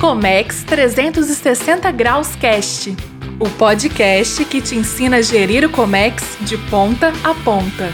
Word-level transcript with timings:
Comex 0.00 0.62
360 0.62 1.90
Graus 1.90 2.36
Cast, 2.36 2.94
o 3.40 3.50
podcast 3.50 4.44
que 4.44 4.60
te 4.60 4.76
ensina 4.76 5.16
a 5.16 5.22
gerir 5.22 5.64
o 5.64 5.70
Comex 5.70 6.36
de 6.40 6.56
ponta 6.70 7.12
a 7.24 7.34
ponta. 7.34 7.90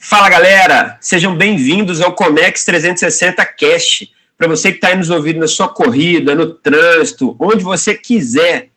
Fala 0.00 0.28
galera, 0.28 0.98
sejam 1.00 1.36
bem-vindos 1.36 2.00
ao 2.00 2.12
Comex 2.12 2.64
360 2.64 3.46
Cast. 3.56 4.12
Para 4.36 4.48
você 4.48 4.72
que 4.72 4.78
está 4.78 4.88
aí 4.88 4.96
nos 4.96 5.08
ouvindo 5.08 5.38
na 5.38 5.46
sua 5.46 5.68
corrida, 5.68 6.34
no 6.34 6.54
trânsito, 6.54 7.36
onde 7.38 7.62
você 7.62 7.94
quiser. 7.94 8.70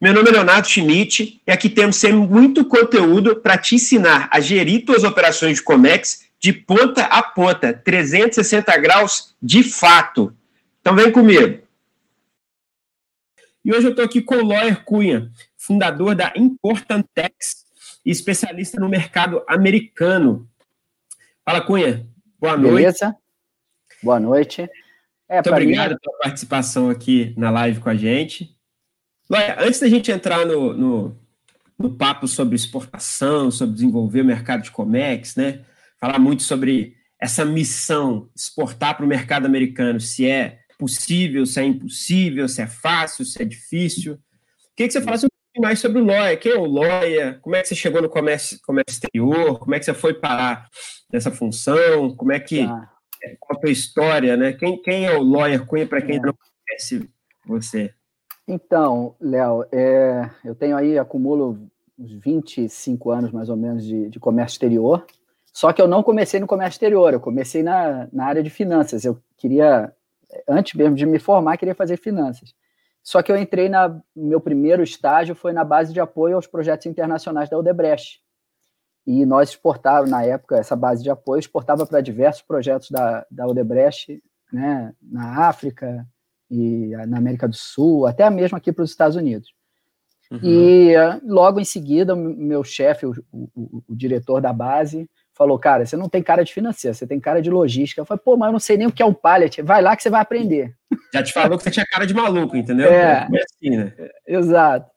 Meu 0.00 0.14
nome 0.14 0.30
é 0.30 0.32
Leonardo 0.32 0.66
Schmidt 0.66 1.42
e 1.46 1.52
aqui 1.52 1.68
temos 1.68 1.96
sempre 1.96 2.16
muito 2.16 2.64
conteúdo 2.64 3.36
para 3.36 3.58
te 3.58 3.74
ensinar 3.74 4.30
a 4.32 4.40
gerir 4.40 4.82
suas 4.86 5.04
operações 5.04 5.56
de 5.56 5.62
Comex 5.62 6.25
de 6.38 6.52
ponta 6.52 7.04
a 7.04 7.22
ponta, 7.22 7.72
360 7.72 8.76
graus 8.78 9.34
de 9.42 9.62
fato. 9.62 10.36
Então 10.80 10.94
vem 10.94 11.10
comigo. 11.10 11.66
E 13.64 13.72
hoje 13.72 13.86
eu 13.86 13.90
estou 13.90 14.04
aqui 14.04 14.22
com 14.22 14.36
o 14.36 14.46
Lawyer 14.46 14.84
Cunha, 14.84 15.30
fundador 15.56 16.14
da 16.14 16.32
Importantex 16.36 17.66
e 18.04 18.10
especialista 18.10 18.78
no 18.78 18.88
mercado 18.88 19.42
americano. 19.48 20.48
Fala, 21.44 21.60
Cunha. 21.60 22.06
Boa 22.38 22.56
noite. 22.56 22.74
Beleza? 22.76 23.16
Boa 24.02 24.20
noite. 24.20 24.70
É, 25.28 25.36
Muito 25.36 25.50
obrigado 25.50 25.90
mim... 25.90 25.96
pela 26.00 26.18
participação 26.18 26.88
aqui 26.88 27.34
na 27.36 27.50
live 27.50 27.80
com 27.80 27.88
a 27.88 27.96
gente. 27.96 28.56
Lawyer, 29.28 29.56
antes 29.58 29.80
da 29.80 29.88
gente 29.88 30.12
entrar 30.12 30.46
no, 30.46 30.72
no, 30.72 31.16
no 31.76 31.90
papo 31.90 32.28
sobre 32.28 32.54
exportação, 32.54 33.50
sobre 33.50 33.74
desenvolver 33.74 34.20
o 34.20 34.24
mercado 34.24 34.62
de 34.62 34.70
Comex, 34.70 35.34
né? 35.34 35.64
Falar 36.00 36.18
muito 36.18 36.42
sobre 36.42 36.94
essa 37.20 37.44
missão, 37.44 38.30
exportar 38.34 38.96
para 38.96 39.04
o 39.04 39.08
mercado 39.08 39.46
americano, 39.46 39.98
se 40.00 40.28
é 40.28 40.60
possível, 40.78 41.46
se 41.46 41.60
é 41.60 41.64
impossível, 41.64 42.48
se 42.48 42.62
é 42.62 42.66
fácil, 42.66 43.24
se 43.24 43.40
é 43.40 43.44
difícil. 43.44 44.18
Queria 44.76 44.88
que 44.88 44.92
você 44.92 45.00
falasse 45.00 45.26
um 45.26 45.28
pouquinho 45.28 45.66
mais 45.66 45.78
sobre 45.78 46.00
o 46.00 46.04
Loia. 46.04 46.36
Quem 46.36 46.52
é 46.52 46.58
o 46.58 46.64
Loia? 46.64 47.38
Como 47.40 47.56
é 47.56 47.62
que 47.62 47.68
você 47.68 47.74
chegou 47.74 48.02
no 48.02 48.10
comércio, 48.10 48.58
comércio 48.64 48.92
exterior? 48.92 49.58
Como 49.58 49.74
é 49.74 49.78
que 49.78 49.84
você 49.86 49.94
foi 49.94 50.14
parar 50.14 50.68
nessa 51.10 51.30
função? 51.30 52.14
Como 52.14 52.32
é 52.32 52.40
que. 52.40 52.60
Ah. 52.60 52.90
Qual 53.40 53.58
a 53.58 53.60
tua 53.60 53.70
história, 53.70 54.36
né? 54.36 54.52
Quem, 54.52 54.80
quem 54.82 55.06
é 55.06 55.16
o 55.16 55.22
Loia 55.22 55.58
Cunha, 55.58 55.86
para 55.86 56.02
quem 56.02 56.16
é. 56.16 56.20
não 56.20 56.34
conhece 56.34 57.10
você? 57.44 57.92
Então, 58.46 59.16
Léo, 59.20 59.64
é, 59.72 60.30
eu 60.44 60.54
tenho 60.54 60.76
aí, 60.76 60.98
acumulo 60.98 61.58
uns 61.98 62.12
25 62.12 63.10
anos 63.10 63.32
mais 63.32 63.48
ou 63.48 63.56
menos 63.56 63.84
de, 63.84 64.08
de 64.10 64.20
comércio 64.20 64.54
exterior. 64.54 65.04
Só 65.56 65.72
que 65.72 65.80
eu 65.80 65.88
não 65.88 66.02
comecei 66.02 66.38
no 66.38 66.46
comércio 66.46 66.74
exterior, 66.74 67.14
eu 67.14 67.18
comecei 67.18 67.62
na, 67.62 68.06
na 68.12 68.26
área 68.26 68.42
de 68.42 68.50
finanças. 68.50 69.06
Eu 69.06 69.18
queria, 69.38 69.90
antes 70.46 70.74
mesmo 70.74 70.94
de 70.94 71.06
me 71.06 71.18
formar, 71.18 71.56
queria 71.56 71.74
fazer 71.74 71.96
finanças. 71.96 72.54
Só 73.02 73.22
que 73.22 73.32
eu 73.32 73.38
entrei 73.38 73.66
na. 73.66 73.98
Meu 74.14 74.38
primeiro 74.38 74.82
estágio 74.82 75.34
foi 75.34 75.54
na 75.54 75.64
base 75.64 75.94
de 75.94 76.00
apoio 76.00 76.36
aos 76.36 76.46
projetos 76.46 76.84
internacionais 76.84 77.48
da 77.48 77.56
Odebrecht. 77.56 78.20
E 79.06 79.24
nós 79.24 79.48
exportávamos, 79.48 80.10
na 80.10 80.22
época, 80.22 80.58
essa 80.58 80.76
base 80.76 81.02
de 81.02 81.08
apoio 81.08 81.40
exportava 81.40 81.86
para 81.86 82.02
diversos 82.02 82.42
projetos 82.42 82.90
da, 82.90 83.24
da 83.30 83.46
Odebrecht, 83.46 84.22
né, 84.52 84.92
na 85.00 85.48
África 85.48 86.06
e 86.50 86.88
na 87.08 87.16
América 87.16 87.48
do 87.48 87.56
Sul, 87.56 88.06
até 88.06 88.28
mesmo 88.28 88.58
aqui 88.58 88.74
para 88.74 88.84
os 88.84 88.90
Estados 88.90 89.16
Unidos. 89.16 89.54
Uhum. 90.30 90.40
E 90.42 90.92
logo 91.24 91.58
em 91.58 91.64
seguida, 91.64 92.14
meu 92.14 92.62
chefe, 92.62 93.06
o, 93.06 93.14
o, 93.32 93.82
o 93.88 93.96
diretor 93.96 94.42
da 94.42 94.52
base, 94.52 95.08
falou, 95.36 95.58
cara, 95.58 95.84
você 95.84 95.96
não 95.96 96.08
tem 96.08 96.22
cara 96.22 96.42
de 96.42 96.52
financeiro, 96.52 96.96
você 96.96 97.06
tem 97.06 97.20
cara 97.20 97.42
de 97.42 97.50
logística. 97.50 98.00
Eu 98.00 98.06
falei, 98.06 98.22
pô, 98.24 98.36
mas 98.38 98.48
eu 98.48 98.52
não 98.52 98.58
sei 98.58 98.78
nem 98.78 98.86
o 98.86 98.92
que 98.92 99.02
é 99.02 99.06
um 99.06 99.12
pallet. 99.12 99.60
Vai 99.60 99.82
lá 99.82 99.94
que 99.94 100.02
você 100.02 100.08
vai 100.08 100.22
aprender. 100.22 100.74
Já 101.12 101.22
te 101.22 101.32
falou 101.32 101.58
que 101.58 101.64
você 101.64 101.70
tinha 101.70 101.84
cara 101.84 102.06
de 102.06 102.14
maluco, 102.14 102.56
entendeu? 102.56 102.90
É, 102.90 103.28
é 103.30 103.42
assim, 103.42 103.76
né? 103.76 103.92
Exato. 104.26 104.90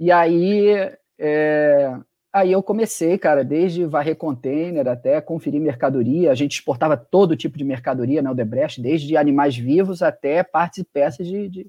E 0.00 0.10
aí, 0.10 0.90
é, 1.18 1.94
aí 2.32 2.50
eu 2.50 2.62
comecei, 2.62 3.18
cara, 3.18 3.44
desde 3.44 3.84
varrer 3.84 4.16
container 4.16 4.88
até 4.88 5.20
conferir 5.20 5.60
mercadoria. 5.60 6.32
A 6.32 6.34
gente 6.34 6.52
exportava 6.52 6.96
todo 6.96 7.36
tipo 7.36 7.58
de 7.58 7.64
mercadoria 7.64 8.22
na 8.22 8.30
Odebrecht, 8.30 8.80
desde 8.80 9.18
animais 9.18 9.54
vivos 9.54 10.02
até 10.02 10.42
partes 10.42 10.78
e 10.78 10.84
peças 10.84 11.26
de, 11.26 11.46
de, 11.46 11.66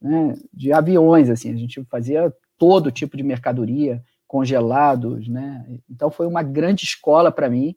né, 0.00 0.34
de 0.50 0.72
aviões, 0.72 1.28
assim. 1.28 1.52
A 1.52 1.56
gente 1.56 1.84
fazia 1.90 2.32
todo 2.56 2.90
tipo 2.90 3.18
de 3.18 3.22
mercadoria, 3.22 4.02
congelados, 4.26 5.28
né? 5.28 5.64
Então 5.88 6.10
foi 6.10 6.26
uma 6.26 6.42
grande 6.42 6.84
escola 6.84 7.30
para 7.30 7.48
mim 7.48 7.76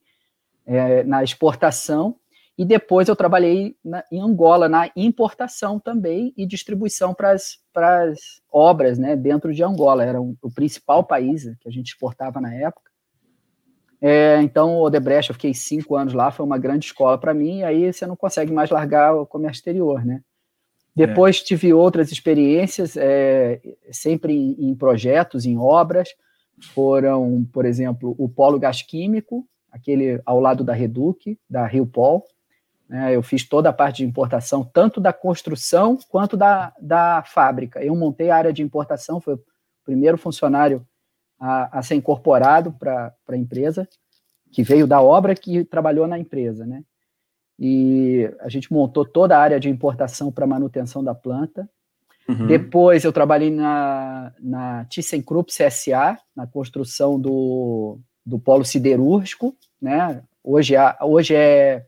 é, 0.66 1.04
na 1.04 1.24
exportação 1.24 2.16
e 2.58 2.66
depois 2.66 3.08
eu 3.08 3.16
trabalhei 3.16 3.76
na, 3.86 4.04
em 4.12 4.20
Angola 4.20 4.68
na 4.68 4.90
importação 4.96 5.80
também 5.80 6.34
e 6.36 6.46
distribuição 6.46 7.14
para 7.14 7.32
as 7.32 8.42
obras, 8.52 8.98
né? 8.98 9.16
Dentro 9.16 9.54
de 9.54 9.64
Angola 9.64 10.04
era 10.04 10.20
um, 10.20 10.36
o 10.42 10.52
principal 10.52 11.04
país 11.04 11.44
que 11.60 11.68
a 11.68 11.72
gente 11.72 11.88
exportava 11.88 12.42
na 12.42 12.54
época. 12.54 12.92
É, 14.00 14.40
então, 14.42 14.78
Odebrecht, 14.78 15.30
eu 15.30 15.34
fiquei 15.34 15.54
cinco 15.54 15.96
anos 15.96 16.14
lá, 16.14 16.32
foi 16.32 16.46
uma 16.46 16.58
grande 16.58 16.86
escola 16.86 17.18
para 17.18 17.34
mim, 17.34 17.60
e 17.60 17.64
aí 17.64 17.92
você 17.92 18.06
não 18.06 18.16
consegue 18.16 18.52
mais 18.52 18.70
largar 18.70 19.16
o 19.16 19.26
comércio 19.26 19.60
exterior, 19.60 20.06
né? 20.06 20.22
Depois 20.96 21.40
é. 21.40 21.44
tive 21.44 21.74
outras 21.74 22.12
experiências, 22.12 22.98
é, 22.98 23.62
sempre 23.92 24.34
em, 24.34 24.70
em, 24.70 24.76
projetos, 24.76 25.46
em 25.46 25.56
obras, 25.56 26.10
foram, 26.60 27.48
por 27.52 27.66
exemplo, 27.66 28.16
o 28.18 28.28
Polo 28.28 28.60
Gás 28.60 28.82
Químico, 28.82 29.48
aquele 29.72 30.22
ao 30.26 30.40
lado 30.40 30.64
da 30.64 30.74
Reduc, 30.74 31.40
da 31.50 31.66
Rio 31.66 31.86
Pol. 31.86 32.26
Né, 32.90 33.16
eu 33.16 33.22
fiz 33.22 33.48
toda 33.48 33.70
a 33.70 33.74
parte 33.74 33.98
de 33.98 34.06
importação, 34.06 34.64
tanto 34.64 35.00
da 35.00 35.12
construção 35.12 35.98
quanto 36.10 36.38
da, 36.38 36.74
da 36.82 37.24
fábrica. 37.24 37.84
Eu 37.84 37.96
montei 37.96 38.30
a 38.30 38.38
área 38.38 38.54
de 38.54 38.64
importação, 38.64 39.20
foi 39.20 39.36
o 39.36 39.44
primeiro 39.84 40.18
funcionário 40.18 40.86
a, 41.40 41.80
a 41.80 41.84
ser 41.84 41.96
incorporado 41.96 42.72
para 42.72 43.14
a 43.28 43.38
empresa, 43.38 43.88
que 44.52 44.64
veio 44.64 44.88
da 44.88 45.02
obra 45.02 45.36
que 45.36 45.64
trabalhou 45.66 46.08
na 46.08 46.18
empresa. 46.18 46.66
Né? 46.66 46.84
E 47.60 48.32
a 48.40 48.50
gente 48.50 48.72
montou 48.72 49.06
toda 49.06 49.38
a 49.38 49.42
área 49.42 49.60
de 49.60 49.70
importação 49.70 50.32
para 50.32 50.48
manutenção 50.48 51.04
da 51.04 51.14
planta. 51.14 51.70
Uhum. 52.28 52.48
Depois 52.48 53.04
eu 53.04 53.14
trabalhei 53.14 53.50
na, 53.50 54.34
na 54.40 54.86
ThyssenKrupp 54.86 55.52
CSA, 55.52 56.18
na 56.36 56.46
construção 56.46 57.20
do, 57.20 58.00
do 58.26 58.38
polo 58.38 58.66
siderúrgico, 58.66 59.56
né? 59.82 60.22
Hoje, 60.44 60.76
é, 60.76 60.98
hoje 61.02 61.36
é 61.36 61.86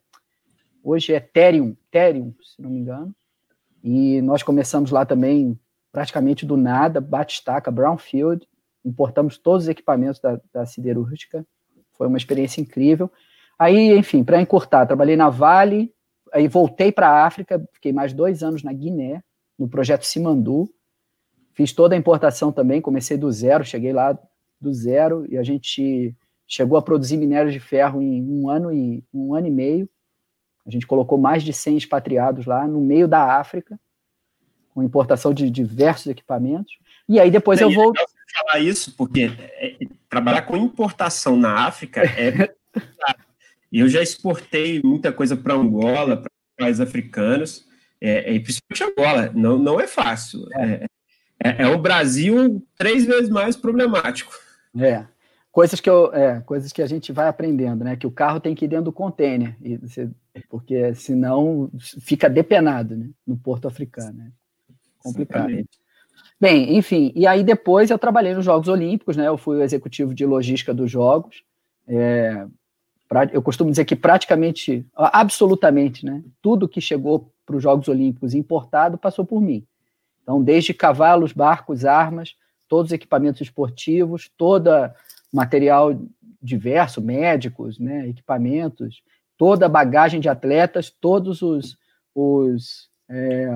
hoje 0.84 1.14
é 1.14 1.20
Terium, 1.20 1.76
Terium, 1.92 2.34
se 2.42 2.62
não 2.62 2.70
me 2.70 2.80
engano. 2.80 3.14
E 3.84 4.22
nós 4.22 4.44
começamos 4.44 4.92
lá 4.92 5.06
também 5.06 5.60
praticamente 5.92 6.46
do 6.46 6.56
nada, 6.56 7.02
batistaca, 7.02 7.72
brownfield, 7.72 8.48
importamos 8.86 9.38
todos 9.38 9.64
os 9.64 9.70
equipamentos 9.70 10.20
da, 10.20 10.40
da 10.54 10.66
siderúrgica. 10.66 11.46
Foi 11.94 12.08
uma 12.08 12.18
experiência 12.18 12.62
incrível. 12.62 13.12
Aí, 13.58 13.98
enfim, 13.98 14.24
para 14.24 14.42
encurtar, 14.42 14.86
trabalhei 14.86 15.18
na 15.18 15.30
Vale, 15.30 15.94
aí 16.32 16.48
voltei 16.48 16.92
para 16.92 17.10
a 17.10 17.26
África, 17.26 17.62
fiquei 17.74 17.92
mais 17.92 18.14
dois 18.14 18.44
anos 18.44 18.64
na 18.64 18.72
Guiné, 18.72 19.22
no 19.60 19.68
projeto 19.68 20.06
Simandu. 20.06 20.74
Fiz 21.54 21.74
toda 21.74 21.94
a 21.94 21.98
importação 21.98 22.52
também, 22.52 22.80
comecei 22.80 23.18
do 23.18 23.30
zero, 23.30 23.66
cheguei 23.66 23.92
lá 23.92 24.18
do 24.60 24.74
zero 24.74 25.26
e 25.30 25.38
a 25.38 25.44
gente 25.44 26.16
chegou 26.48 26.78
a 26.78 26.82
produzir 26.82 27.18
minério 27.18 27.52
de 27.52 27.60
ferro 27.60 28.02
em 28.02 28.24
um 28.24 28.50
ano 28.50 28.72
e 28.72 29.04
um 29.14 29.36
ano 29.36 29.48
e 29.48 29.52
meio. 29.52 29.90
A 30.66 30.72
gente 30.72 30.88
colocou 30.88 31.18
mais 31.18 31.44
de 31.44 31.52
100 31.52 31.78
expatriados 31.78 32.46
lá 32.46 32.68
no 32.68 32.80
meio 32.80 33.08
da 33.08 33.38
África, 33.40 33.80
com 34.74 34.82
importação 34.82 35.34
de 35.34 35.50
diversos 35.50 36.08
equipamentos. 36.08 36.78
E 37.08 37.20
aí 37.20 37.30
depois 37.30 37.60
eu 37.60 37.72
vou 37.72 37.94
falar 38.34 38.60
isso 38.60 38.96
porque 38.96 39.32
é, 39.40 39.78
trabalhar 40.08 40.44
com 40.44 40.56
importação 40.56 41.36
na 41.36 41.66
África 41.66 42.02
é 42.02 42.54
eu 43.72 43.90
já 43.90 44.02
exportei 44.02 44.82
muita 44.84 45.12
coisa 45.12 45.36
para 45.36 45.56
Angola, 45.56 46.18
para 46.18 46.32
países 46.58 46.80
africanos. 46.80 47.69
É, 48.02 48.36
é, 48.36 48.40
principalmente 48.40 48.84
Angola, 48.84 49.32
não, 49.34 49.58
não 49.58 49.80
é 49.80 49.88
fácil. 49.88 50.48
É. 50.54 50.86
é, 51.44 51.64
é, 51.64 51.68
o 51.68 51.78
Brasil 51.78 52.66
três 52.78 53.06
vezes 53.06 53.30
mais 53.30 53.56
problemático. 53.56 54.34
É. 54.78 55.06
Coisas 55.52 55.80
que, 55.80 55.90
eu, 55.90 56.14
é, 56.14 56.40
coisas 56.42 56.72
que 56.72 56.82
a 56.82 56.86
gente 56.86 57.12
vai 57.12 57.28
aprendendo, 57.28 57.84
né? 57.84 57.96
Que 57.96 58.08
o 58.08 58.12
carro 58.12 58.40
tem 58.40 58.56
que 58.56 58.66
ir 58.66 58.68
dentro 58.68 58.86
do 58.86 58.94
container, 58.94 59.58
e 59.62 59.78
você, 59.78 60.10
porque 60.48 60.94
senão 60.94 61.70
fica 62.02 62.30
depenado 62.30 62.96
né? 62.96 63.10
no 63.26 63.36
porto 63.36 63.68
africano. 63.68 64.14
Né? 64.14 64.32
Complicado. 65.00 65.50
Exatamente. 65.50 65.80
Bem, 66.40 66.78
enfim, 66.78 67.12
e 67.16 67.28
aí 67.28 67.44
depois 67.44 67.90
eu 67.90 68.00
trabalhei 68.00 68.34
nos 68.34 68.46
Jogos 68.46 68.70
Olímpicos, 68.70 69.18
né? 69.18 69.28
Eu 69.28 69.38
fui 69.38 69.58
o 69.58 69.62
executivo 69.62 70.14
de 70.14 70.26
logística 70.26 70.74
dos 70.74 70.90
Jogos. 70.90 71.44
É, 71.86 72.46
eu 73.32 73.42
costumo 73.42 73.72
dizer 73.72 73.86
que 73.86 73.96
praticamente, 73.96 74.86
absolutamente, 74.94 76.06
né? 76.06 76.24
Tudo 76.42 76.70
que 76.70 76.80
chegou 76.80 77.32
para 77.46 77.56
os 77.56 77.64
Jogos 77.64 77.88
Olímpicos 77.88 78.36
importado 78.36 78.98
passou 78.98 79.26
por 79.26 79.42
mim. 79.42 79.66
Então, 80.22 80.44
desde 80.44 80.74
cavalos, 80.74 81.34
barcos, 81.34 81.86
armas, 81.86 82.36
todos 82.68 82.92
os 82.92 82.94
equipamentos 82.94 83.42
esportivos, 83.42 84.30
todo 84.38 84.70
material 85.34 86.00
diverso, 86.42 87.02
médicos, 87.02 87.80
né, 87.80 88.08
equipamentos, 88.08 89.02
toda 89.38 89.66
a 89.66 89.70
bagagem 89.70 90.20
de 90.20 90.30
atletas, 90.30 90.90
todos 90.90 91.42
os, 91.42 91.78
os, 92.14 92.90
é, 93.10 93.50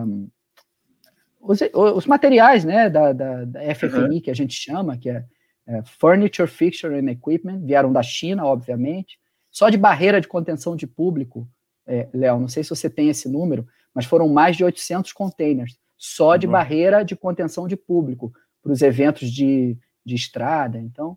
os, 1.40 1.60
os, 1.96 2.06
materiais 2.08 2.66
né, 2.66 2.90
da, 2.90 3.14
da, 3.14 3.46
da 3.46 3.76
FFI, 3.76 3.88
uhum. 3.88 4.22
que 4.22 4.32
a 4.32 4.36
gente 4.36 4.54
chama, 4.54 4.98
que 4.98 5.10
é, 5.10 5.24
é, 5.68 5.82
Furniture, 5.84 6.50
Fixture 6.50 6.96
and 6.96 7.10
Equipment, 7.12 7.60
vieram 7.60 7.94
da 7.94 8.02
China, 8.02 8.46
obviamente. 8.46 9.20
Só 9.54 9.70
de 9.70 9.78
barreira 9.78 10.20
de 10.20 10.28
contenção 10.28 10.76
de 10.76 10.88
público, 10.88 11.48
é, 11.86 12.10
Léo, 12.12 12.40
não 12.40 12.48
sei 12.48 12.64
se 12.64 12.72
você 12.72 12.90
tem 12.90 13.10
esse 13.10 13.30
número, 13.30 13.68
mas 13.94 14.06
foram 14.06 14.28
mais 14.28 14.58
de 14.58 14.64
800 14.64 15.14
containers, 15.14 15.78
só 15.96 16.36
de 16.36 16.48
uhum. 16.48 16.54
barreira 16.54 17.06
de 17.06 17.16
contenção 17.16 17.68
de 17.68 17.78
público, 17.78 18.34
para 18.64 18.72
os 18.72 18.82
eventos 18.82 19.30
de, 19.30 19.78
de 20.04 20.16
estrada. 20.16 20.80
Então, 20.80 21.16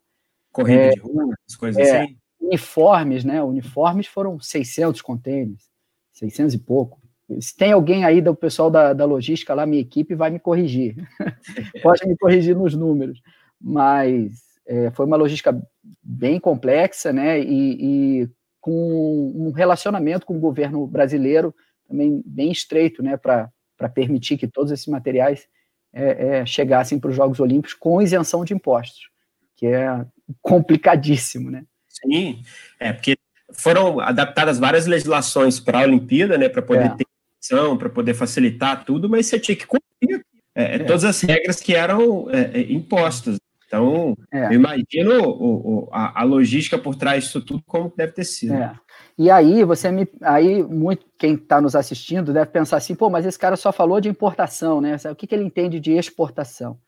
Corrida 0.52 0.82
é, 0.82 0.90
de 0.90 1.00
rua, 1.00 1.34
as 1.48 1.56
coisas 1.56 1.88
é, 1.88 2.02
assim? 2.02 2.18
Uniformes, 2.38 3.24
né? 3.24 3.42
Uniformes 3.42 4.06
foram 4.06 4.38
600 4.38 5.00
containers, 5.00 5.70
600 6.12 6.54
e 6.54 6.58
pouco. 6.58 7.00
Se 7.40 7.56
tem 7.56 7.72
alguém 7.72 8.04
aí 8.04 8.20
do 8.20 8.34
pessoal 8.34 8.70
da, 8.70 8.92
da 8.92 9.04
logística 9.06 9.54
lá, 9.54 9.64
minha 9.64 9.80
equipe 9.80 10.14
vai 10.14 10.30
me 10.30 10.38
corrigir. 10.38 10.96
Pode 11.82 12.06
me 12.06 12.16
corrigir 12.16 12.54
nos 12.54 12.74
números. 12.74 13.20
Mas 13.60 14.45
é, 14.66 14.90
foi 14.90 15.06
uma 15.06 15.16
logística 15.16 15.56
bem 16.02 16.40
complexa, 16.40 17.12
né? 17.12 17.40
E, 17.40 18.22
e, 18.22 18.28
com 18.60 19.32
um 19.36 19.52
relacionamento 19.52 20.26
com 20.26 20.36
o 20.36 20.40
governo 20.40 20.88
brasileiro 20.88 21.54
também 21.88 22.20
bem 22.26 22.50
estreito, 22.50 23.00
né? 23.00 23.16
Para 23.16 23.48
permitir 23.94 24.36
que 24.36 24.48
todos 24.48 24.72
esses 24.72 24.86
materiais 24.88 25.46
é, 25.92 26.38
é, 26.38 26.46
chegassem 26.46 26.98
para 26.98 27.10
os 27.10 27.16
Jogos 27.16 27.38
Olímpicos 27.38 27.74
com 27.74 28.02
isenção 28.02 28.44
de 28.44 28.54
impostos, 28.54 29.08
que 29.56 29.66
é 29.66 30.04
complicadíssimo, 30.42 31.48
né? 31.48 31.64
Sim, 31.88 32.42
é 32.80 32.92
porque 32.92 33.16
foram 33.52 34.00
adaptadas 34.00 34.58
várias 34.58 34.86
legislações 34.86 35.60
para 35.60 35.78
a 35.78 35.84
Olimpíada, 35.84 36.36
né? 36.36 36.48
Para 36.48 36.62
poder 36.62 36.86
é. 36.86 36.96
ter 36.96 37.06
isenção, 37.40 37.78
para 37.78 37.88
poder 37.88 38.14
facilitar 38.14 38.84
tudo, 38.84 39.08
mas 39.08 39.26
você 39.26 39.38
tinha 39.38 39.56
que 39.56 39.66
cumprir 39.66 40.26
é, 40.56 40.74
é, 40.74 40.78
todas 40.80 41.04
as 41.04 41.20
regras 41.20 41.60
que 41.60 41.72
eram 41.72 42.26
impostas. 42.68 43.38
Então, 43.66 44.16
é. 44.32 44.46
eu 44.46 44.52
imagino 44.52 45.24
o, 45.24 45.86
o, 45.86 45.88
a, 45.92 46.20
a, 46.20 46.24
logística 46.24 46.78
por 46.78 46.94
trás 46.94 47.24
disso 47.24 47.44
tudo 47.44 47.62
como 47.66 47.92
deve 47.96 48.12
ter 48.12 48.24
sido. 48.24 48.54
É. 48.54 48.72
E 49.18 49.30
aí, 49.30 49.64
você 49.64 49.90
me. 49.90 50.08
Aí, 50.22 50.62
muito 50.62 51.04
quem 51.18 51.34
está 51.34 51.60
nos 51.60 51.74
assistindo 51.74 52.32
deve 52.32 52.50
pensar 52.50 52.76
assim, 52.76 52.94
pô, 52.94 53.10
mas 53.10 53.26
esse 53.26 53.38
cara 53.38 53.56
só 53.56 53.72
falou 53.72 54.00
de 54.00 54.08
importação, 54.08 54.80
né? 54.80 54.96
O 55.10 55.16
que, 55.16 55.26
que 55.26 55.34
ele 55.34 55.44
entende 55.44 55.80
de 55.80 55.92
exportação? 55.92 56.78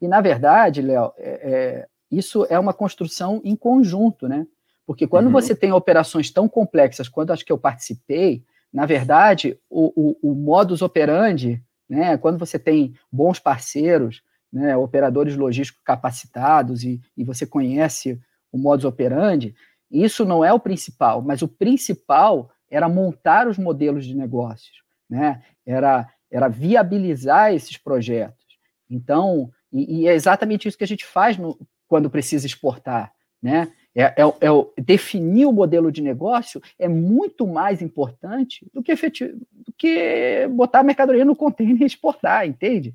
E, 0.00 0.06
na 0.06 0.20
verdade, 0.20 0.80
Léo, 0.80 1.12
é, 1.18 1.30
é, 1.42 1.86
isso 2.10 2.46
é 2.48 2.58
uma 2.58 2.72
construção 2.72 3.40
em 3.44 3.56
conjunto, 3.56 4.28
né? 4.28 4.46
Porque 4.86 5.06
quando 5.06 5.26
uhum. 5.26 5.32
você 5.32 5.54
tem 5.54 5.72
operações 5.72 6.30
tão 6.30 6.48
complexas 6.48 7.08
quanto 7.08 7.32
as 7.32 7.42
que 7.42 7.52
eu 7.52 7.58
participei, 7.58 8.44
na 8.72 8.86
verdade, 8.86 9.58
o, 9.68 10.16
o, 10.22 10.30
o 10.30 10.34
modus 10.34 10.80
operandi, 10.80 11.62
né? 11.88 12.16
Quando 12.16 12.38
você 12.38 12.58
tem 12.58 12.94
bons 13.10 13.40
parceiros, 13.40 14.22
né, 14.52 14.76
operadores 14.76 15.36
logísticos 15.36 15.82
capacitados 15.84 16.82
e, 16.82 17.00
e 17.16 17.24
você 17.24 17.46
conhece 17.46 18.20
o 18.52 18.58
modus 18.58 18.84
operandi, 18.84 19.54
isso 19.90 20.24
não 20.24 20.44
é 20.44 20.52
o 20.52 20.60
principal, 20.60 21.22
mas 21.22 21.42
o 21.42 21.48
principal 21.48 22.50
era 22.70 22.88
montar 22.88 23.48
os 23.48 23.58
modelos 23.58 24.06
de 24.06 24.14
negócios, 24.14 24.82
né? 25.08 25.42
era, 25.66 26.08
era 26.30 26.48
viabilizar 26.48 27.52
esses 27.52 27.76
projetos. 27.76 28.46
Então, 28.88 29.50
e, 29.72 30.00
e 30.00 30.08
é 30.08 30.14
exatamente 30.14 30.68
isso 30.68 30.78
que 30.78 30.84
a 30.84 30.86
gente 30.86 31.04
faz 31.04 31.36
no, 31.36 31.58
quando 31.88 32.10
precisa 32.10 32.46
exportar. 32.46 33.12
Né? 33.42 33.72
É, 33.94 34.02
é, 34.02 34.14
é, 34.22 34.82
definir 34.82 35.46
o 35.46 35.52
modelo 35.52 35.90
de 35.90 36.00
negócio 36.00 36.62
é 36.78 36.86
muito 36.86 37.46
mais 37.46 37.82
importante 37.82 38.64
do 38.72 38.82
que, 38.82 38.94
do 38.94 39.72
que 39.76 40.46
botar 40.52 40.80
a 40.80 40.84
mercadoria 40.84 41.24
no 41.24 41.34
container 41.34 41.82
e 41.82 41.86
exportar, 41.86 42.46
entende? 42.46 42.94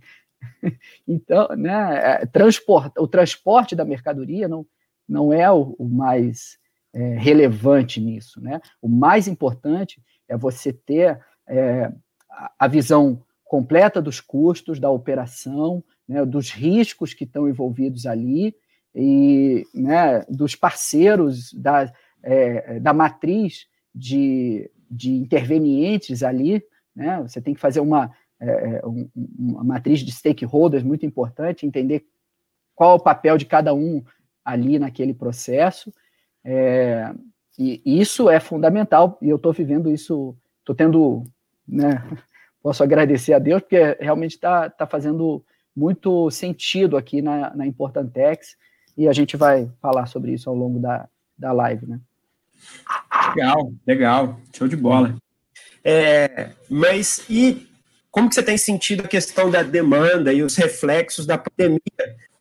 então, 1.07 1.47
né, 1.56 2.21
é, 2.21 2.25
transporta, 2.25 3.01
o 3.01 3.07
transporte 3.07 3.75
da 3.75 3.86
mercadoria 3.86 4.47
não, 4.47 4.65
não 5.07 5.31
é 5.33 5.51
o, 5.51 5.75
o 5.77 5.88
mais 5.88 6.57
é, 6.94 7.18
relevante 7.18 8.00
nisso. 8.00 8.42
Né? 8.42 8.62
O 8.81 8.88
mais 8.88 9.27
importante 9.27 10.01
é 10.27 10.38
você 10.38 10.74
ter 10.74 11.19
é, 11.47 11.92
a 12.57 12.68
visão 12.68 13.21
completa 13.44 14.01
dos 14.01 14.19
custos 14.19 14.80
da 14.80 14.89
operação, 14.89 15.83
né, 16.07 16.25
dos 16.25 16.51
riscos 16.51 17.13
que 17.13 17.24
estão 17.24 17.47
envolvidos 17.47 18.06
ali 18.06 18.56
e 18.94 19.65
né, 19.74 20.21
dos 20.30 20.56
parceiros 20.56 21.53
da, 21.53 21.92
é, 22.24 22.80
da 22.80 22.94
matriz 22.94 23.68
de, 23.94 24.69
de 24.89 25.12
intervenientes 25.12 26.24
ali. 26.24 26.63
Né? 26.95 27.21
Você 27.21 27.42
tem 27.42 27.53
que 27.53 27.59
fazer 27.59 27.81
uma, 27.81 28.12
é, 28.39 28.77
é 28.77 28.81
uma 29.37 29.63
matriz 29.63 29.99
de 29.99 30.11
stakeholders 30.11 30.83
muito 30.83 31.05
importante, 31.05 31.65
entender 31.65 32.05
qual 32.75 32.91
é 32.91 32.95
o 32.95 33.03
papel 33.03 33.37
de 33.37 33.45
cada 33.45 33.73
um 33.73 34.03
ali 34.43 34.77
naquele 34.77 35.13
processo. 35.13 35.93
É, 36.43 37.13
e 37.57 37.81
isso 37.85 38.29
é 38.29 38.39
fundamental, 38.39 39.17
e 39.21 39.29
eu 39.29 39.37
estou 39.37 39.53
vivendo 39.53 39.89
isso, 39.89 40.35
estou 40.59 40.75
tendo, 40.75 41.23
né, 41.67 42.03
posso 42.61 42.83
agradecer 42.83 43.33
a 43.33 43.39
Deus, 43.39 43.61
porque 43.61 43.97
realmente 43.99 44.33
está 44.33 44.69
tá 44.69 44.85
fazendo 44.85 45.43
muito 45.75 46.29
sentido 46.29 46.97
aqui 46.97 47.21
na, 47.21 47.55
na 47.55 47.65
Importantex, 47.65 48.57
e 48.97 49.07
a 49.07 49.13
gente 49.13 49.35
vai 49.35 49.69
falar 49.81 50.05
sobre 50.05 50.33
isso 50.33 50.49
ao 50.49 50.55
longo 50.55 50.79
da, 50.79 51.07
da 51.37 51.51
live, 51.51 51.85
né? 51.85 51.99
Legal, 53.29 53.73
legal, 53.85 54.39
show 54.53 54.67
de 54.67 54.75
bola. 54.75 55.15
É, 55.83 56.51
mas 56.69 57.25
e 57.29 57.67
como 58.15 58.29
que 58.29 58.35
você 58.35 58.44
tem 58.44 58.57
sentido 58.57 59.01
a 59.03 59.09
questão 59.09 59.51
da 59.51 59.62
demanda 59.62 60.31
e 60.31 60.41
os 60.41 60.56
reflexos 60.56 61.25
da 61.25 61.38
pandemia 61.38 61.81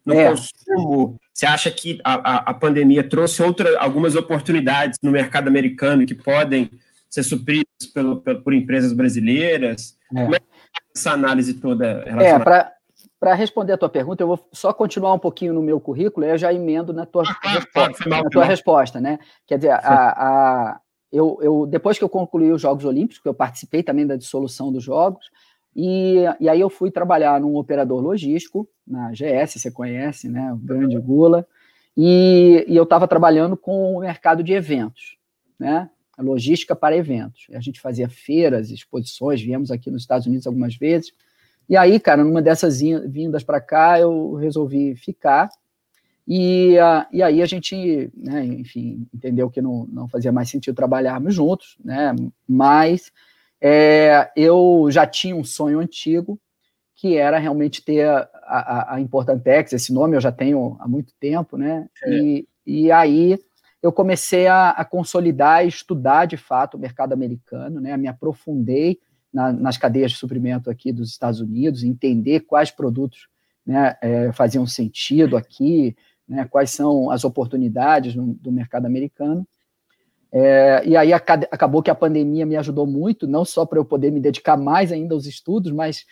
no 0.06 0.14
é. 0.14 0.28
consumo? 0.30 1.18
Você 1.32 1.46
acha 1.46 1.68
que 1.68 2.00
a, 2.04 2.14
a, 2.14 2.36
a, 2.50 2.54
pandemia 2.54 3.02
trouxe 3.02 3.42
outra, 3.42 3.76
algumas 3.80 4.14
oportunidades 4.14 5.00
no 5.02 5.10
mercado 5.10 5.48
americano 5.48 6.06
que 6.06 6.14
podem 6.14 6.70
ser 7.10 7.24
supridas 7.24 7.66
pelo, 7.92 8.20
pelo 8.20 8.40
por 8.40 8.54
empresas 8.54 8.92
brasileiras? 8.92 9.98
É. 10.14 10.22
Como 10.22 10.36
é 10.36 10.38
é 10.38 10.40
essa 10.96 11.10
análise 11.10 11.54
toda 11.54 11.84
é, 11.84 12.10
relacionada? 12.10 12.50
É, 12.50 12.72
para 13.18 13.34
responder 13.34 13.72
a 13.72 13.78
tua 13.78 13.88
pergunta, 13.88 14.22
eu 14.22 14.28
vou 14.28 14.48
só 14.52 14.72
continuar 14.72 15.12
um 15.12 15.18
pouquinho 15.18 15.54
no 15.54 15.62
meu 15.62 15.80
currículo 15.80 16.24
e 16.24 16.30
eu 16.30 16.38
já 16.38 16.52
emendo 16.52 16.92
na 16.92 17.04
tua, 17.04 17.24
ah, 17.24 17.48
resposta, 17.48 18.08
na 18.08 18.22
tua 18.22 18.44
resposta, 18.44 19.00
né? 19.00 19.18
Quer 19.44 19.56
dizer, 19.56 19.70
a, 19.70 19.80
a, 19.82 20.80
eu, 21.10 21.38
eu, 21.42 21.66
depois 21.66 21.98
que 21.98 22.04
eu 22.04 22.08
concluí 22.08 22.52
os 22.52 22.62
Jogos 22.62 22.84
Olímpicos, 22.84 23.20
que 23.20 23.28
eu 23.28 23.34
participei 23.34 23.82
também 23.82 24.06
da 24.06 24.14
dissolução 24.14 24.70
dos 24.70 24.84
Jogos, 24.84 25.26
e, 25.74 26.24
e 26.40 26.48
aí 26.48 26.60
eu 26.60 26.70
fui 26.70 26.90
trabalhar 26.90 27.40
num 27.40 27.56
operador 27.56 28.00
logístico, 28.00 28.68
na 28.86 29.10
GS, 29.10 29.54
você 29.60 29.70
conhece, 29.70 30.28
né? 30.28 30.52
O 30.52 30.56
grande 30.56 30.98
Gula. 30.98 31.46
E, 31.96 32.64
e 32.68 32.76
eu 32.76 32.84
estava 32.84 33.08
trabalhando 33.08 33.56
com 33.56 33.94
o 33.94 34.00
mercado 34.00 34.42
de 34.42 34.52
eventos, 34.52 35.16
né? 35.58 35.90
A 36.16 36.22
logística 36.22 36.76
para 36.76 36.96
eventos. 36.96 37.46
A 37.52 37.60
gente 37.60 37.80
fazia 37.80 38.08
feiras, 38.08 38.70
exposições, 38.70 39.42
viemos 39.42 39.70
aqui 39.70 39.90
nos 39.90 40.02
Estados 40.02 40.26
Unidos 40.26 40.46
algumas 40.46 40.76
vezes. 40.76 41.12
E 41.68 41.76
aí, 41.76 41.98
cara, 41.98 42.22
numa 42.22 42.42
dessas 42.42 42.80
vindas 42.80 43.42
para 43.42 43.60
cá, 43.60 43.98
eu 43.98 44.34
resolvi 44.34 44.94
ficar. 44.94 45.48
E, 46.26 46.76
uh, 46.78 47.06
e 47.12 47.22
aí 47.22 47.42
a 47.42 47.46
gente, 47.46 48.10
né, 48.16 48.44
enfim, 48.44 49.06
entendeu 49.12 49.50
que 49.50 49.60
não, 49.60 49.86
não 49.86 50.08
fazia 50.08 50.32
mais 50.32 50.48
sentido 50.48 50.74
trabalharmos 50.74 51.34
juntos, 51.34 51.76
né? 51.84 52.14
Mas 52.46 53.10
é, 53.66 54.30
eu 54.36 54.88
já 54.90 55.06
tinha 55.06 55.34
um 55.34 55.42
sonho 55.42 55.80
antigo, 55.80 56.38
que 56.94 57.16
era 57.16 57.38
realmente 57.38 57.82
ter 57.82 58.06
a, 58.06 58.28
a, 58.42 58.94
a 58.94 59.00
Importantex, 59.00 59.72
esse 59.72 59.90
nome 59.90 60.14
eu 60.14 60.20
já 60.20 60.30
tenho 60.30 60.76
há 60.78 60.86
muito 60.86 61.14
tempo, 61.18 61.56
né? 61.56 61.88
É. 62.04 62.10
E, 62.10 62.48
e 62.66 62.92
aí 62.92 63.38
eu 63.82 63.90
comecei 63.90 64.46
a, 64.46 64.70
a, 64.70 64.84
consolidar 64.84 65.64
e 65.64 65.68
estudar 65.68 66.26
de 66.26 66.36
fato 66.36 66.76
o 66.76 66.78
mercado 66.78 67.14
americano, 67.14 67.80
né? 67.80 67.96
Me 67.96 68.06
aprofundei 68.06 68.98
na, 69.32 69.50
nas 69.50 69.78
cadeias 69.78 70.12
de 70.12 70.18
suprimento 70.18 70.68
aqui 70.68 70.92
dos 70.92 71.08
Estados 71.08 71.40
Unidos, 71.40 71.82
entender 71.82 72.40
quais 72.40 72.70
produtos 72.70 73.28
né, 73.64 73.96
é, 74.02 74.30
faziam 74.32 74.66
sentido 74.66 75.38
aqui, 75.38 75.96
né, 76.28 76.44
quais 76.44 76.70
são 76.70 77.10
as 77.10 77.24
oportunidades 77.24 78.14
no, 78.14 78.34
do 78.34 78.52
mercado 78.52 78.84
americano. 78.84 79.48
É, 80.36 80.82
e 80.84 80.96
aí 80.96 81.12
acabou 81.12 81.80
que 81.80 81.92
a 81.92 81.94
pandemia 81.94 82.44
me 82.44 82.56
ajudou 82.56 82.88
muito, 82.88 83.24
não 83.24 83.44
só 83.44 83.64
para 83.64 83.78
eu 83.78 83.84
poder 83.84 84.10
me 84.10 84.18
dedicar 84.18 84.56
mais 84.56 84.90
ainda 84.90 85.14
aos 85.14 85.26
estudos, 85.26 85.70
mas 85.70 86.04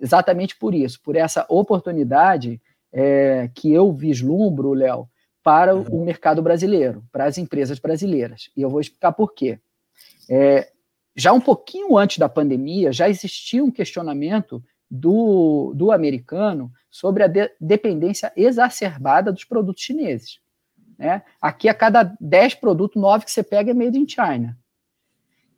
exatamente 0.00 0.56
por 0.56 0.72
isso, 0.72 1.00
por 1.02 1.16
essa 1.16 1.44
oportunidade 1.48 2.62
é, 2.92 3.50
que 3.52 3.72
eu 3.72 3.92
vislumbro, 3.92 4.72
Léo, 4.72 5.08
para 5.42 5.74
uhum. 5.74 5.82
o 5.90 6.04
mercado 6.04 6.40
brasileiro, 6.40 7.02
para 7.10 7.24
as 7.24 7.38
empresas 7.38 7.80
brasileiras. 7.80 8.50
E 8.56 8.62
eu 8.62 8.70
vou 8.70 8.80
explicar 8.80 9.10
por 9.10 9.34
quê. 9.34 9.58
É, 10.30 10.70
já 11.16 11.32
um 11.32 11.40
pouquinho 11.40 11.98
antes 11.98 12.18
da 12.18 12.28
pandemia, 12.28 12.92
já 12.92 13.08
existia 13.08 13.64
um 13.64 13.70
questionamento 13.70 14.62
do, 14.88 15.72
do 15.74 15.90
americano 15.90 16.70
sobre 16.88 17.24
a 17.24 17.26
de, 17.26 17.50
dependência 17.60 18.32
exacerbada 18.36 19.32
dos 19.32 19.44
produtos 19.44 19.82
chineses. 19.82 20.38
Né? 20.98 21.22
Aqui, 21.40 21.68
a 21.68 21.74
cada 21.74 22.14
10 22.20 22.54
produtos, 22.54 23.00
9 23.00 23.24
que 23.24 23.30
você 23.30 23.42
pega 23.42 23.70
é 23.70 23.74
made 23.74 23.98
in 23.98 24.08
China. 24.08 24.56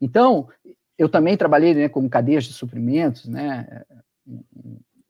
Então, 0.01 0.49
eu 0.97 1.09
também 1.09 1.37
trabalhei 1.37 1.75
né, 1.75 1.89
como 1.89 2.09
cadeias 2.09 2.45
de 2.45 2.53
suprimentos, 2.53 3.27
né? 3.27 3.85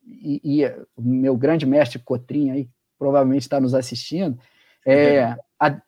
E, 0.05 0.41
e 0.45 0.67
o 0.97 1.03
meu 1.03 1.37
grande 1.37 1.65
mestre 1.65 1.99
Cotrim 1.99 2.51
aí 2.51 2.69
provavelmente 2.99 3.43
está 3.43 3.61
nos 3.61 3.75
assistindo. 3.75 4.39
É, 4.87 5.17
é, 5.17 5.37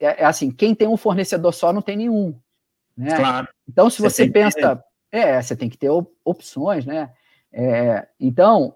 é, 0.01 0.25
assim, 0.25 0.51
quem 0.51 0.75
tem 0.75 0.89
um 0.89 0.97
fornecedor 0.97 1.53
só 1.53 1.73
não 1.73 1.83
tem 1.83 1.97
nenhum, 1.97 2.35
né? 2.97 3.17
Claro. 3.17 3.49
Então, 3.69 3.89
se 3.89 4.01
você, 4.01 4.25
você 4.25 4.31
pensa, 4.31 4.83
é, 5.11 5.41
você 5.41 5.57
tem 5.57 5.69
que 5.69 5.79
ter 5.79 5.91
opções, 6.25 6.85
né? 6.85 7.11
É, 7.53 8.07
então, 8.19 8.75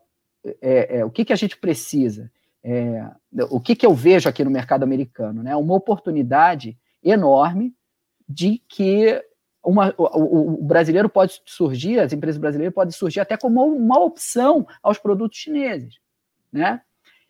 é, 0.60 0.98
é, 0.98 1.04
o 1.04 1.10
que, 1.10 1.24
que 1.24 1.32
a 1.32 1.36
gente 1.36 1.56
precisa? 1.56 2.30
É, 2.66 3.10
o 3.50 3.60
que, 3.60 3.76
que 3.76 3.84
eu 3.84 3.92
vejo 3.92 4.26
aqui 4.26 4.42
no 4.42 4.50
mercado 4.50 4.84
americano? 4.84 5.42
Né? 5.42 5.54
Uma 5.54 5.74
oportunidade 5.74 6.78
enorme 7.02 7.74
de 8.26 8.62
que 8.66 9.22
uma, 9.62 9.94
o, 9.98 10.60
o, 10.60 10.64
brasileiro 10.64 11.10
pode 11.10 11.42
surgir, 11.44 11.98
as 11.98 12.12
empresas 12.12 12.38
brasileiras 12.38 12.74
podem 12.74 12.92
surgir 12.92 13.20
até 13.20 13.36
como 13.36 13.62
uma 13.66 14.02
opção 14.02 14.66
aos 14.82 14.98
produtos 14.98 15.38
chineses. 15.38 15.98
Né? 16.50 16.80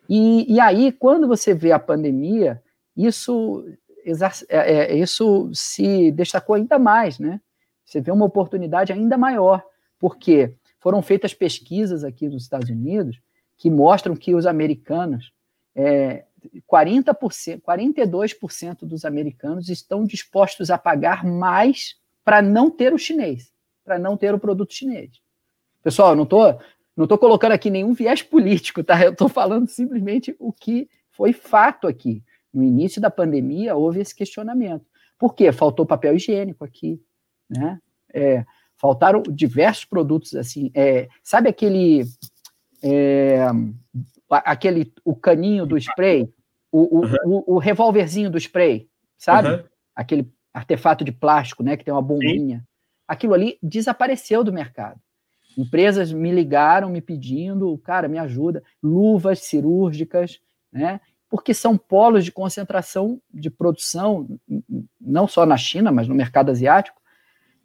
E, 0.09 0.53
e 0.53 0.61
aí, 0.61 0.93
quando 0.93 1.27
você 1.27 1.53
vê 1.53 1.73
a 1.73 1.81
pandemia, 1.81 2.63
isso, 2.97 3.65
é, 4.49 4.73
é, 4.73 4.97
isso 4.97 5.51
se 5.53 6.13
destacou 6.13 6.55
ainda 6.55 6.79
mais. 6.79 7.19
Né? 7.19 7.41
Você 7.85 8.01
vê 8.01 8.13
uma 8.13 8.27
oportunidade 8.27 8.93
ainda 8.93 9.19
maior, 9.19 9.65
porque 9.99 10.55
foram 10.79 11.03
feitas 11.03 11.35
pesquisas 11.35 12.05
aqui 12.05 12.29
nos 12.29 12.43
Estados 12.43 12.71
Unidos 12.71 13.21
que 13.57 13.71
mostram 13.71 14.17
que 14.17 14.35
os 14.35 14.47
americanos, 14.47 15.33
é, 15.75 16.25
40%, 16.71 17.61
42% 17.61 18.81
dos 18.81 19.05
americanos 19.05 19.69
estão 19.69 20.05
dispostos 20.05 20.71
a 20.71 20.79
pagar 20.79 21.25
mais 21.25 21.97
para 22.25 22.43
não 22.43 22.71
ter 22.71 22.93
o 22.93 22.99
chinês, 22.99 23.53
para 23.85 23.99
não 23.99 24.17
ter 24.17 24.35
o 24.35 24.39
produto 24.39 24.75
chinês. 24.75 25.11
Pessoal, 25.83 26.11
eu 26.11 26.17
não 26.17 26.25
estou 26.25 26.59
não 26.97 27.09
tô 27.09 27.19
colocando 27.19 27.53
aqui 27.53 27.71
nenhum 27.71 27.93
viés 27.93 28.23
político, 28.23 28.85
tá? 28.85 29.03
Eu 29.03 29.13
estou 29.13 29.29
falando 29.29 29.67
simplesmente 29.67 30.35
o 30.39 30.53
que 30.53 30.89
foi 31.11 31.33
fato 31.33 31.89
aqui. 31.89 32.23
No 32.53 32.63
início 32.63 33.01
da 33.01 33.11
pandemia, 33.11 33.75
houve 33.75 34.01
esse 34.01 34.15
questionamento. 34.15 34.87
Por 35.19 35.35
quê? 35.35 35.51
Faltou 35.51 35.85
papel 35.85 36.15
higiênico 36.15 36.65
aqui, 36.65 37.03
né? 37.51 37.81
É, 38.13 38.45
faltaram 38.77 39.23
diversos 39.23 39.85
produtos 39.85 40.35
assim. 40.35 40.71
É, 40.73 41.09
sabe 41.23 41.49
aquele 41.49 42.05
é, 42.85 43.47
aquele 44.31 44.93
o 45.03 45.17
caninho 45.17 45.65
do 45.65 45.79
spray, 45.79 46.29
o, 46.71 46.99
o, 46.99 47.01
uhum. 47.01 47.43
o, 47.47 47.55
o 47.55 47.59
revólverzinho 47.59 48.31
do 48.31 48.39
spray, 48.39 48.89
sabe? 49.17 49.49
Uhum. 49.49 49.65
Aquele 49.97 50.31
artefato 50.53 51.05
de 51.05 51.11
plástico, 51.11 51.63
né, 51.63 51.77
que 51.77 51.85
tem 51.85 51.95
uma 51.95 52.03
bombinha. 52.03 52.59
Sim. 52.59 52.65
Aquilo 53.09 53.35
ali 53.35 53.59
desapareceu 53.63 54.45
do 54.45 54.53
mercado. 54.53 55.01
Empresas 55.57 56.13
me 56.13 56.31
ligaram 56.31 56.91
me 56.91 57.01
pedindo, 57.01 57.79
cara, 57.79 58.09
me 58.09 58.19
ajuda, 58.19 58.63
luvas 58.83 59.41
cirúrgicas, 59.41 60.41
né? 60.73 61.01
Porque 61.29 61.55
são 61.55 61.77
polos 61.77 62.25
de 62.25 62.33
concentração 62.33 63.21
de 63.33 63.51
produção, 63.51 64.29
não 65.01 65.27
só 65.27 65.47
na 65.47 65.57
China, 65.57 65.91
mas 65.91 66.07
no 66.07 66.15
mercado 66.15 66.51
asiático, 66.51 67.01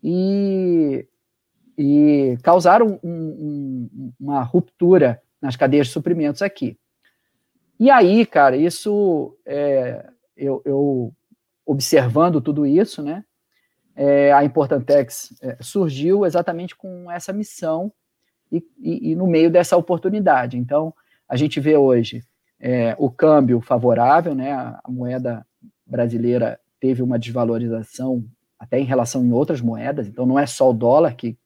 e, 0.04 1.08
e 1.82 2.38
causaram 2.44 3.00
um, 3.02 3.10
um, 3.10 4.12
uma 4.20 4.44
ruptura 4.44 5.22
nas 5.42 5.56
cadeias 5.56 5.88
de 5.88 5.94
suprimentos 5.94 6.42
aqui. 6.42 6.78
E 7.80 7.90
aí, 7.90 8.26
cara, 8.26 8.58
isso 8.58 9.38
é, 9.46 10.06
eu, 10.36 10.62
eu, 10.66 11.14
observando 11.66 12.42
tudo 12.42 12.66
isso, 12.66 13.02
né? 13.02 13.24
É, 13.96 14.34
a 14.34 14.44
Importantex 14.44 15.34
é, 15.42 15.56
surgiu 15.62 16.26
exatamente 16.26 16.76
com 16.76 17.10
essa 17.10 17.32
missão 17.32 17.90
e, 18.52 18.58
e, 18.78 19.12
e, 19.12 19.16
no 19.16 19.26
meio 19.26 19.50
dessa 19.50 19.78
oportunidade. 19.78 20.58
Então, 20.58 20.94
a 21.30 21.38
gente 21.38 21.62
vê 21.62 21.78
hoje 21.78 22.26
é, 22.60 22.94
o 23.00 23.10
câmbio 23.10 23.62
favorável, 23.62 24.36
né? 24.36 24.52
A 24.52 24.82
moeda 24.90 25.48
brasileira 25.86 26.60
teve 26.78 27.02
uma 27.02 27.18
desvalorização 27.18 28.26
até 28.60 28.78
em 28.78 28.86
relação 28.86 29.24
em 29.24 29.32
outras 29.32 29.62
moedas, 29.62 30.08
então 30.08 30.26
não 30.26 30.38
é 30.38 30.46
só 30.46 30.70
o 30.70 30.74
dólar 30.74 31.16
que, 31.16 31.38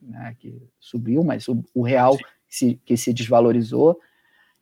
né, 0.00 0.34
que 0.38 0.62
subiu, 0.78 1.22
mas 1.22 1.48
o, 1.48 1.62
o 1.74 1.82
real 1.82 2.16
que 2.16 2.24
se, 2.48 2.80
que 2.84 2.96
se 2.96 3.12
desvalorizou. 3.12 3.98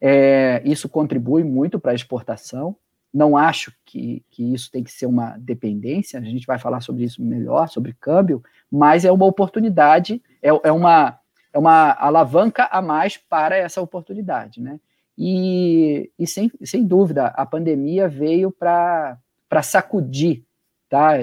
É, 0.00 0.62
isso 0.64 0.88
contribui 0.88 1.42
muito 1.42 1.78
para 1.78 1.92
a 1.92 1.95
exportação. 1.95 2.76
Não 3.12 3.37
acho 3.37 3.73
que, 3.85 4.25
que 4.30 4.54
isso 4.54 4.71
tem 4.71 4.85
que 4.85 4.92
ser 4.92 5.07
uma 5.07 5.37
dependência, 5.38 6.21
a 6.21 6.23
gente 6.23 6.47
vai 6.47 6.59
falar 6.59 6.80
sobre 6.80 7.04
isso 7.04 7.23
melhor, 7.23 7.68
sobre 7.68 7.95
câmbio, 7.95 8.42
mas 8.71 9.04
é 9.04 9.11
uma 9.11 9.25
oportunidade, 9.25 10.23
é, 10.42 10.49
é, 10.49 10.71
uma, 10.71 11.18
é 11.52 11.59
uma 11.59 11.92
alavanca 11.92 12.68
a 12.71 12.83
mais 12.83 13.16
para 13.16 13.57
essa 13.57 13.80
oportunidade. 13.80 14.61
Né? 14.61 14.78
E, 15.16 16.12
e 16.18 16.26
sem, 16.26 16.52
sem 16.62 16.85
dúvida, 16.85 17.26
a 17.28 17.47
pandemia 17.47 18.09
veio 18.09 18.52
para 18.52 19.18
sacudir. 19.62 20.45
Tá? 20.88 21.14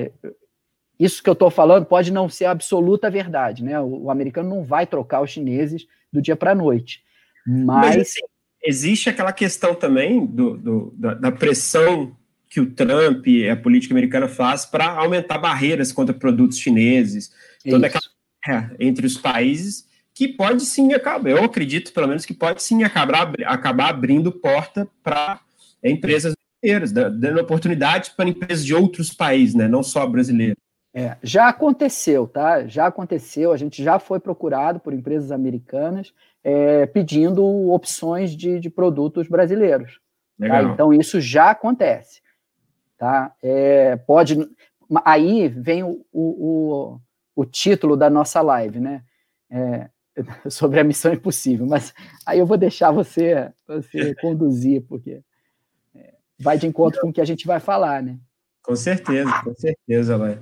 Isso 0.99 1.21
que 1.21 1.29
eu 1.29 1.33
estou 1.33 1.49
falando 1.49 1.85
pode 1.85 2.11
não 2.11 2.29
ser 2.29 2.45
absoluta 2.45 3.09
verdade, 3.09 3.63
né? 3.63 3.79
O, 3.79 4.03
o, 4.03 4.11
americano 4.11 4.49
não 4.49 4.63
vai 4.63 4.85
trocar 4.87 5.21
os 5.21 5.31
chineses 5.31 5.87
do 6.11 6.21
dia 6.21 6.35
para 6.35 6.51
a 6.51 6.55
noite. 6.55 7.03
Mas, 7.45 7.65
mas 7.65 7.97
assim, 7.97 8.21
existe 8.63 9.09
aquela 9.09 9.33
questão 9.33 9.75
também 9.75 10.25
do, 10.25 10.57
do 10.57 10.93
da, 10.97 11.13
da, 11.13 11.31
pressão 11.31 12.15
que 12.49 12.59
o 12.59 12.71
Trump 12.71 13.27
e 13.27 13.49
a 13.49 13.55
política 13.55 13.93
americana 13.93 14.27
faz 14.27 14.65
para 14.65 14.89
aumentar 14.91 15.37
barreiras 15.37 15.91
contra 15.91 16.13
produtos 16.13 16.57
chineses, 16.57 17.31
toda 17.69 17.87
aquela 17.87 18.03
guerra 18.45 18.75
entre 18.79 19.05
os 19.05 19.17
países 19.17 19.85
que 20.15 20.29
pode 20.29 20.65
sim 20.65 20.93
acabar, 20.93 21.29
eu 21.29 21.43
acredito 21.43 21.91
pelo 21.91 22.07
menos 22.07 22.25
que 22.25 22.33
pode 22.33 22.63
sim 22.63 22.83
acabar, 22.83 23.33
acabar 23.45 23.89
abrindo 23.89 24.31
porta 24.31 24.87
para 25.03 25.41
empresas 25.83 26.33
brasileiras, 26.63 26.91
dando 26.93 27.41
oportunidades 27.41 28.09
para 28.09 28.29
empresas 28.29 28.65
de 28.65 28.73
outros 28.73 29.11
países, 29.11 29.53
né, 29.53 29.67
não 29.67 29.83
só 29.83 30.07
brasileiras. 30.07 30.55
É, 30.97 31.17
já 31.21 31.49
aconteceu, 31.49 32.25
tá? 32.25 32.65
Já 32.65 32.87
aconteceu. 32.87 33.51
A 33.51 33.57
gente 33.57 33.83
já 33.83 33.99
foi 33.99 34.17
procurado 34.17 34.79
por 34.79 34.93
empresas 34.93 35.29
americanas 35.29 36.13
é, 36.41 36.85
pedindo 36.85 37.43
opções 37.69 38.31
de, 38.31 38.61
de 38.61 38.69
produtos 38.69 39.27
brasileiros. 39.27 39.99
Tá? 40.39 40.63
Então 40.63 40.93
isso 40.93 41.19
já 41.19 41.49
acontece, 41.49 42.21
tá? 42.97 43.33
É, 43.43 43.97
pode. 43.97 44.37
Aí 45.03 45.49
vem 45.49 45.83
o, 45.83 46.05
o, 46.13 46.99
o, 47.35 47.45
título 47.45 47.97
da 47.97 48.09
nossa 48.09 48.41
live, 48.41 48.79
né? 48.79 49.03
É, 49.49 49.89
sobre 50.49 50.79
a 50.79 50.83
missão 50.83 51.13
impossível. 51.13 51.65
Mas 51.65 51.93
aí 52.25 52.39
eu 52.39 52.45
vou 52.45 52.57
deixar 52.57 52.91
você, 52.91 53.51
você 53.67 54.15
conduzir, 54.21 54.81
porque 54.83 55.21
é, 55.93 56.13
vai 56.39 56.57
de 56.57 56.67
encontro 56.67 57.01
com 57.01 57.09
o 57.09 57.13
que 57.13 57.21
a 57.21 57.25
gente 57.25 57.45
vai 57.45 57.59
falar, 57.59 58.01
né? 58.01 58.17
Com 58.61 58.75
certeza, 58.75 59.31
com 59.43 59.53
certeza, 59.53 60.17
vai. 60.17 60.39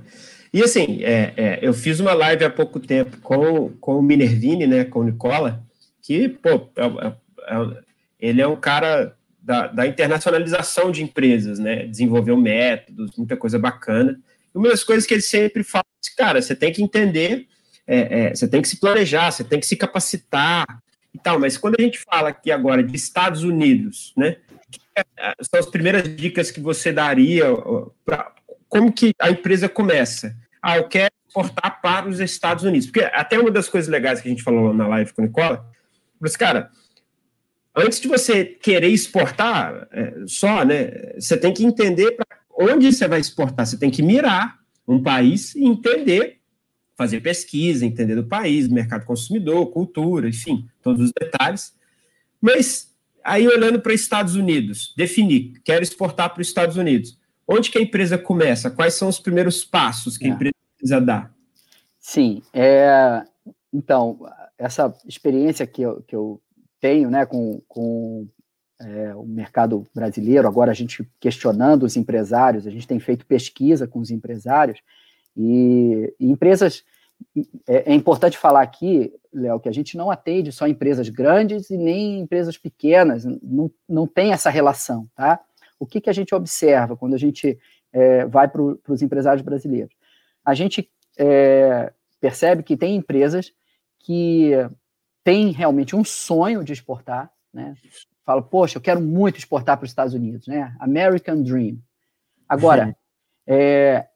E 0.53 0.61
assim, 0.61 1.03
é, 1.03 1.33
é, 1.35 1.59
eu 1.63 1.73
fiz 1.73 1.99
uma 1.99 2.13
live 2.13 2.45
há 2.45 2.49
pouco 2.49 2.79
tempo 2.79 3.17
com, 3.17 3.69
com 3.81 3.97
o 3.97 4.03
Minervini, 4.03 4.67
né, 4.67 4.83
com 4.85 4.99
o 4.99 5.03
Nicola, 5.03 5.65
que, 5.99 6.29
pô, 6.29 6.69
é, 6.75 6.85
é, 6.85 7.55
é 7.55 7.83
ele 8.19 8.39
é 8.39 8.47
um 8.47 8.55
cara 8.55 9.17
da, 9.41 9.65
da, 9.67 9.87
internacionalização 9.87 10.91
de 10.91 11.01
empresas, 11.01 11.57
né, 11.57 11.87
desenvolveu 11.87 12.37
métodos, 12.37 13.17
muita 13.17 13.35
coisa 13.35 13.57
bacana. 13.57 14.19
Uma 14.53 14.69
das 14.69 14.83
coisas 14.83 15.07
que 15.07 15.15
ele 15.15 15.23
sempre 15.23 15.63
fala, 15.63 15.83
cara, 16.15 16.39
você 16.39 16.55
tem 16.55 16.71
que 16.71 16.83
entender, 16.83 17.47
é, 17.87 18.29
você 18.29 18.47
tem 18.47 18.61
que 18.61 18.67
se 18.67 18.79
planejar, 18.79 19.31
você 19.31 19.43
tem 19.43 19.59
que 19.59 19.65
se 19.65 19.75
capacitar 19.75 20.65
e 21.13 21.17
tal, 21.17 21.39
mas 21.39 21.57
quando 21.57 21.77
a 21.79 21.81
gente 21.81 21.97
fala 21.97 22.29
aqui 22.29 22.51
agora 22.51 22.83
de 22.83 22.95
Estados 22.95 23.43
Unidos, 23.43 24.13
né, 24.15 24.37
são 25.41 25.59
as 25.59 25.65
primeiras 25.65 26.15
dicas 26.15 26.51
que 26.51 26.59
você 26.59 26.93
daria 26.93 27.45
para 28.05 28.31
como 28.73 28.91
que 28.91 29.13
a 29.19 29.29
empresa 29.29 29.69
começa? 29.69 30.35
Ah, 30.63 30.77
eu 30.77 30.87
quero 30.87 31.13
exportar 31.27 31.81
para 31.81 32.07
os 32.07 32.21
Estados 32.21 32.63
Unidos. 32.63 32.87
Porque 32.87 33.01
até 33.01 33.37
uma 33.37 33.51
das 33.51 33.67
coisas 33.67 33.89
legais 33.89 34.21
que 34.21 34.29
a 34.29 34.31
gente 34.31 34.41
falou 34.41 34.73
na 34.73 34.87
live 34.87 35.11
com 35.11 35.21
o 35.21 35.25
Nicola, 35.25 35.69
mas, 36.17 36.37
cara, 36.37 36.71
antes 37.75 37.99
de 37.99 38.07
você 38.07 38.45
querer 38.45 38.87
exportar 38.87 39.89
é, 39.91 40.13
só, 40.25 40.63
né, 40.63 41.15
você 41.19 41.35
tem 41.35 41.53
que 41.53 41.65
entender 41.65 42.15
onde 42.57 42.93
você 42.93 43.09
vai 43.09 43.19
exportar. 43.19 43.65
Você 43.65 43.77
tem 43.77 43.91
que 43.91 44.01
mirar 44.01 44.57
um 44.87 45.03
país 45.03 45.53
e 45.53 45.65
entender, 45.65 46.39
fazer 46.95 47.19
pesquisa, 47.19 47.85
entender 47.85 48.15
do 48.15 48.23
país, 48.23 48.69
mercado 48.69 49.05
consumidor, 49.05 49.69
cultura, 49.69 50.29
enfim, 50.29 50.69
todos 50.81 51.03
os 51.03 51.11
detalhes. 51.11 51.73
Mas 52.39 52.95
aí 53.21 53.45
olhando 53.47 53.81
para 53.81 53.93
os 53.93 53.99
Estados 53.99 54.35
Unidos, 54.35 54.93
definir, 54.95 55.59
quero 55.65 55.83
exportar 55.83 56.29
para 56.33 56.41
os 56.41 56.47
Estados 56.47 56.77
Unidos. 56.77 57.17
Onde 57.47 57.69
que 57.69 57.77
a 57.77 57.81
empresa 57.81 58.17
começa? 58.17 58.71
Quais 58.71 58.93
são 58.93 59.09
os 59.09 59.19
primeiros 59.19 59.63
passos 59.63 60.17
que 60.17 60.25
é. 60.25 60.31
a 60.31 60.33
empresa 60.33 60.53
precisa 60.77 61.01
dar? 61.01 61.33
Sim, 61.99 62.41
é, 62.53 63.23
então, 63.71 64.19
essa 64.57 64.93
experiência 65.07 65.65
que 65.65 65.81
eu, 65.81 66.01
que 66.03 66.15
eu 66.15 66.41
tenho 66.79 67.09
né, 67.09 67.25
com, 67.25 67.61
com 67.67 68.27
é, 68.81 69.15
o 69.15 69.23
mercado 69.23 69.85
brasileiro, 69.93 70.47
agora 70.47 70.71
a 70.71 70.73
gente 70.73 71.09
questionando 71.19 71.83
os 71.83 71.95
empresários, 71.95 72.67
a 72.67 72.69
gente 72.69 72.87
tem 72.87 72.99
feito 72.99 73.25
pesquisa 73.25 73.87
com 73.87 73.99
os 73.99 74.11
empresários, 74.11 74.79
e, 75.35 76.13
e 76.19 76.29
empresas 76.29 76.83
é, 77.67 77.91
é 77.91 77.93
importante 77.93 78.37
falar 78.37 78.61
aqui, 78.61 79.13
Léo, 79.33 79.59
que 79.59 79.69
a 79.69 79.73
gente 79.73 79.97
não 79.97 80.11
atende 80.11 80.51
só 80.51 80.67
empresas 80.67 81.09
grandes 81.09 81.69
e 81.69 81.77
nem 81.77 82.19
empresas 82.19 82.57
pequenas, 82.57 83.25
não, 83.25 83.71
não 83.87 84.05
tem 84.05 84.31
essa 84.33 84.49
relação, 84.49 85.07
tá? 85.15 85.39
O 85.83 85.85
que, 85.85 86.01
que 86.01 86.09
a 86.09 86.13
gente 86.13 86.33
observa 86.33 86.95
quando 86.95 87.13
a 87.13 87.17
gente 87.17 87.59
é, 87.91 88.25
vai 88.25 88.47
para 88.47 88.61
os 88.61 89.01
empresários 89.01 89.43
brasileiros? 89.43 89.93
A 90.43 90.53
gente 90.53 90.89
é, 91.17 91.91
percebe 92.19 92.63
que 92.63 92.77
tem 92.77 92.95
empresas 92.95 93.53
que 93.99 94.51
têm 95.23 95.51
realmente 95.51 95.95
um 95.95 96.03
sonho 96.03 96.63
de 96.63 96.73
exportar, 96.73 97.31
né? 97.53 97.75
Fala, 98.25 98.41
poxa, 98.41 98.77
eu 98.77 98.81
quero 98.81 99.01
muito 99.01 99.37
exportar 99.37 99.77
para 99.77 99.83
os 99.83 99.91
Estados 99.91 100.13
Unidos, 100.13 100.47
né? 100.47 100.73
American 100.79 101.41
Dream. 101.43 101.77
Agora, 102.47 102.95
é, 103.45 104.07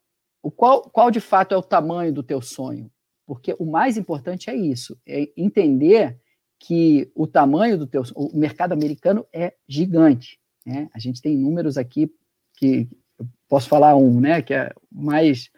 o 0.41 0.49
qual, 0.49 0.83
qual 0.83 1.11
de 1.11 1.19
fato 1.19 1.53
é 1.53 1.57
o 1.57 1.61
tamanho 1.61 2.13
do 2.13 2.23
teu 2.23 2.41
sonho? 2.41 2.89
Porque 3.25 3.53
o 3.59 3.65
mais 3.65 3.97
importante 3.97 4.49
é 4.49 4.55
isso, 4.55 4.97
é 5.05 5.29
entender 5.35 6.17
que 6.59 7.11
o 7.13 7.27
tamanho 7.27 7.77
do 7.77 7.85
teu, 7.85 8.03
o 8.15 8.37
mercado 8.37 8.71
americano 8.71 9.27
é 9.33 9.53
gigante. 9.67 10.39
Né? 10.67 10.89
A 10.93 10.99
gente 10.99 11.21
tem 11.21 11.37
números 11.37 11.77
aqui 11.77 12.11
que 12.57 12.89
eu 13.17 13.25
posso 13.47 13.69
falar 13.69 13.95
um, 13.95 14.19
né? 14.19 14.41
Que 14.41 14.53
é 14.53 14.73
mais 14.91 15.49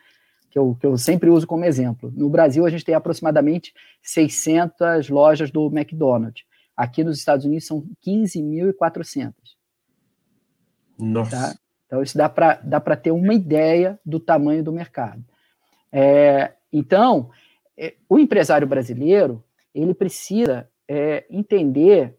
que 0.51 0.57
eu, 0.57 0.77
que 0.79 0.85
eu 0.85 0.97
sempre 0.99 1.31
uso 1.31 1.47
como 1.47 1.65
exemplo. 1.65 2.13
No 2.15 2.29
Brasil, 2.29 2.63
a 2.63 2.69
gente 2.69 2.85
tem 2.85 2.93
aproximadamente 2.93 3.73
600 4.03 5.09
lojas 5.09 5.49
do 5.49 5.65
McDonald's. 5.67 6.43
Aqui 6.77 7.03
nos 7.03 7.17
Estados 7.17 7.43
Unidos 7.43 7.65
são 7.65 7.83
15.400. 8.05 9.33
Nossa. 10.99 11.31
Tá? 11.31 11.55
Então, 11.87 12.03
isso 12.03 12.15
dá 12.15 12.29
para 12.29 12.61
dá 12.63 12.79
ter 12.95 13.11
uma 13.11 13.33
ideia 13.33 13.99
do 14.05 14.19
tamanho 14.19 14.63
do 14.63 14.71
mercado. 14.71 15.25
É, 15.91 16.53
então, 16.71 17.31
é, 17.75 17.95
o 18.07 18.19
empresário 18.19 18.67
brasileiro, 18.67 19.43
ele 19.73 19.95
precisa 19.95 20.69
é, 20.87 21.25
entender 21.31 22.15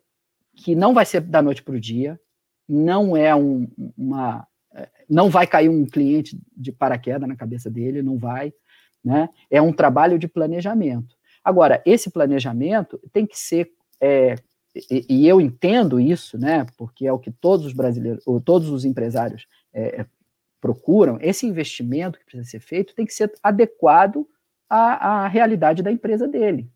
que 0.57 0.75
não 0.75 0.93
vai 0.93 1.07
ser 1.07 1.21
da 1.21 1.41
noite 1.41 1.63
para 1.63 1.75
o 1.75 1.81
dia, 1.81 2.21
não 2.71 3.17
é 3.17 3.35
um, 3.35 3.69
uma... 3.97 4.47
É, 4.73 4.89
não 5.09 5.29
vai 5.29 5.47
cair 5.47 5.69
um 5.69 5.85
cliente 5.85 6.39
de 6.57 6.71
paraquedas 6.71 7.29
na 7.29 7.37
cabeça 7.37 7.69
dele, 7.69 8.03
não 8.03 8.17
vai, 8.17 8.53
né? 9.05 9.29
É 9.51 9.61
um 9.61 9.73
trabalho 9.73 10.19
de 10.19 10.29
planejamento. 10.29 11.17
Agora, 11.43 11.83
esse 11.85 12.11
planejamento 12.11 13.01
tem 13.13 13.27
que 13.27 13.39
ser 13.39 13.73
é, 14.01 14.37
e, 14.75 15.05
e, 15.09 15.29
eu 15.29 15.41
entendo 15.41 15.99
isso, 15.99 16.39
né, 16.39 16.65
porque 16.77 17.07
é 17.07 17.13
o 17.13 17.19
que 17.19 17.31
todos 17.31 17.67
os 17.67 17.73
brasileiros, 17.73 18.25
ou 18.27 18.41
todos 18.41 18.69
os 18.69 18.85
empresários 18.85 19.47
é, 19.73 20.01
é, 20.01 20.07
procuram, 20.61 21.19
esse 21.21 21.47
investimento 21.47 22.19
que 22.19 22.25
precisa 22.25 22.49
ser 22.49 22.61
feito 22.61 22.95
tem 22.95 23.05
que 23.05 23.13
ser 23.15 23.33
adequado 23.43 24.27
à, 24.69 25.25
à 25.25 25.29
realidade 25.29 25.83
da 25.83 25.91
empresa 25.91 26.29
dele. 26.29 26.71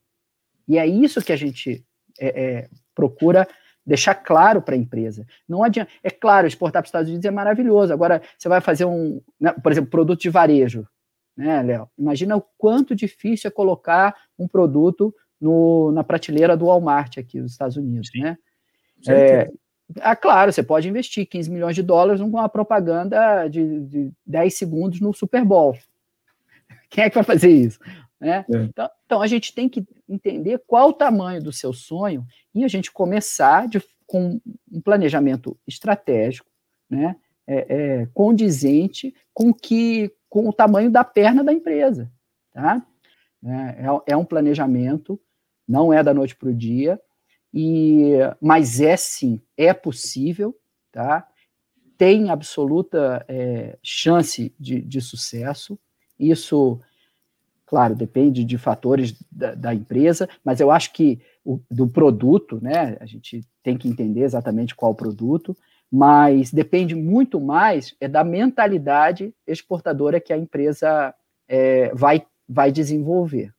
E 0.67 0.77
é 0.77 0.87
isso 0.87 1.23
que 1.23 1.33
a 1.33 1.37
gente 1.37 1.85
é, 2.19 2.43
é 2.43 2.69
procura 2.95 3.47
deixar 3.87 4.15
claro 4.15 4.63
para 4.63 4.75
a 4.75 4.79
empresa. 4.79 5.27
Não 5.49 5.63
adianta. 5.63 5.91
É 6.03 6.11
claro, 6.11 6.47
exportar 6.47 6.83
para 6.83 6.87
os 6.87 6.89
Estados 6.89 7.09
Unidos 7.09 7.25
é 7.25 7.31
maravilhoso. 7.31 7.93
Agora, 7.93 8.23
você 8.37 8.49
vai 8.49 8.61
fazer 8.61 8.85
um, 8.85 9.21
né, 9.41 9.53
por 9.53 9.71
exemplo, 9.73 9.91
produto 9.91 10.21
de 10.21 10.31
varejo, 10.31 10.87
né, 11.37 11.63
Léo? 11.63 11.89
Imagina 11.99 12.37
o 12.37 12.45
quanto 12.57 12.95
difícil 12.95 13.49
é 13.49 13.51
colocar 13.51 14.15
um 14.39 14.49
produto 14.49 15.15
no, 15.41 15.93
na 15.93 16.03
prateleira 16.03 16.57
do 16.57 16.67
Walmart 16.67 17.19
aqui 17.19 17.41
nos 17.41 17.53
Estados 17.53 17.77
Unidos, 17.77 18.09
Sim. 18.11 18.23
né? 18.23 18.39
É, 19.07 19.51
ah, 20.01 20.17
claro, 20.17 20.51
você 20.51 20.63
pode 20.63 20.89
investir 20.89 21.27
15 21.27 21.51
milhões 21.51 21.75
de 21.75 21.83
dólares 21.83 22.21
numa 22.21 22.49
propaganda 22.49 23.47
de, 23.49 23.81
de 23.81 24.13
10 24.25 24.55
segundos 24.55 25.01
no 25.01 25.13
Super 25.13 25.45
Bowl. 25.45 25.77
Quem 26.89 27.05
é 27.05 27.11
que 27.11 27.17
vai 27.17 27.25
fazer 27.25 27.51
isso? 27.51 27.79
Né? 28.25 28.45
É. 28.51 28.57
Então, 28.63 28.91
então, 29.05 29.23
a 29.23 29.27
gente 29.27 29.55
tem 29.55 29.69
que 29.69 29.87
entender 30.09 30.63
qual 30.67 30.89
o 30.89 30.95
tamanho 30.95 31.43
do 31.43 31.53
seu 31.53 31.73
sonho 31.73 32.27
e 32.55 32.65
a 32.65 32.69
gente 32.69 32.91
começar 32.91 33.69
de, 33.69 33.83
com 34.07 34.41
um 34.73 34.81
planejamento 34.81 35.59
estratégico, 35.67 36.49
né? 36.89 37.17
É, 37.47 37.67
é, 37.69 38.07
condizente 38.15 39.15
com 39.35 39.53
que 39.53 40.11
com 40.31 40.49
o 40.49 40.53
tamanho 40.53 40.91
da 40.91 41.05
perna 41.05 41.45
da 41.45 41.53
empresa, 41.53 42.11
tá? 42.51 42.85
É, 43.45 43.51
é, 43.51 44.13
é 44.13 44.17
um 44.17 44.25
planejamento, 44.25 45.21
não 45.69 45.93
é 45.93 46.03
da 46.03 46.15
noite 46.15 46.35
para 46.35 46.49
o 46.49 46.55
dia, 46.55 46.99
e, 47.53 48.15
mas 48.41 48.81
é 48.81 48.97
sim, 48.97 49.41
é 49.57 49.75
possível, 49.75 50.59
tá? 50.91 51.29
Tem 51.99 52.31
absoluta 52.31 53.25
é, 53.29 53.79
chance 53.83 54.53
de, 54.59 54.81
de, 54.81 55.01
sucesso. 55.01 55.79
Isso, 56.19 56.81
claro, 57.75 57.97
depende 57.97 58.45
de 58.45 58.57
fatores 58.57 59.17
da, 59.33 59.53
da, 59.53 59.75
empresa, 59.75 60.29
mas 60.45 60.61
eu 60.61 60.71
acho 60.71 60.93
que 60.93 61.21
o, 61.45 61.59
do 61.69 61.89
produto, 61.89 62.61
né? 62.63 62.97
A 63.01 63.05
gente 63.05 63.41
tem 63.65 63.77
que 63.77 63.89
entender 63.89 64.21
exatamente 64.21 64.77
qual 64.77 64.95
produto, 64.95 65.57
mas 65.91 66.53
depende 66.53 66.95
muito 66.95 67.41
mais 67.41 67.97
é 68.01 68.07
da 68.07 68.23
mentalidade 68.23 69.35
exportadora 69.45 70.21
que 70.21 70.33
a 70.33 70.39
empresa 70.39 71.13
é, 71.49 71.93
vai, 71.93 72.25
vai 72.49 72.71
desenvolver. 72.71 73.53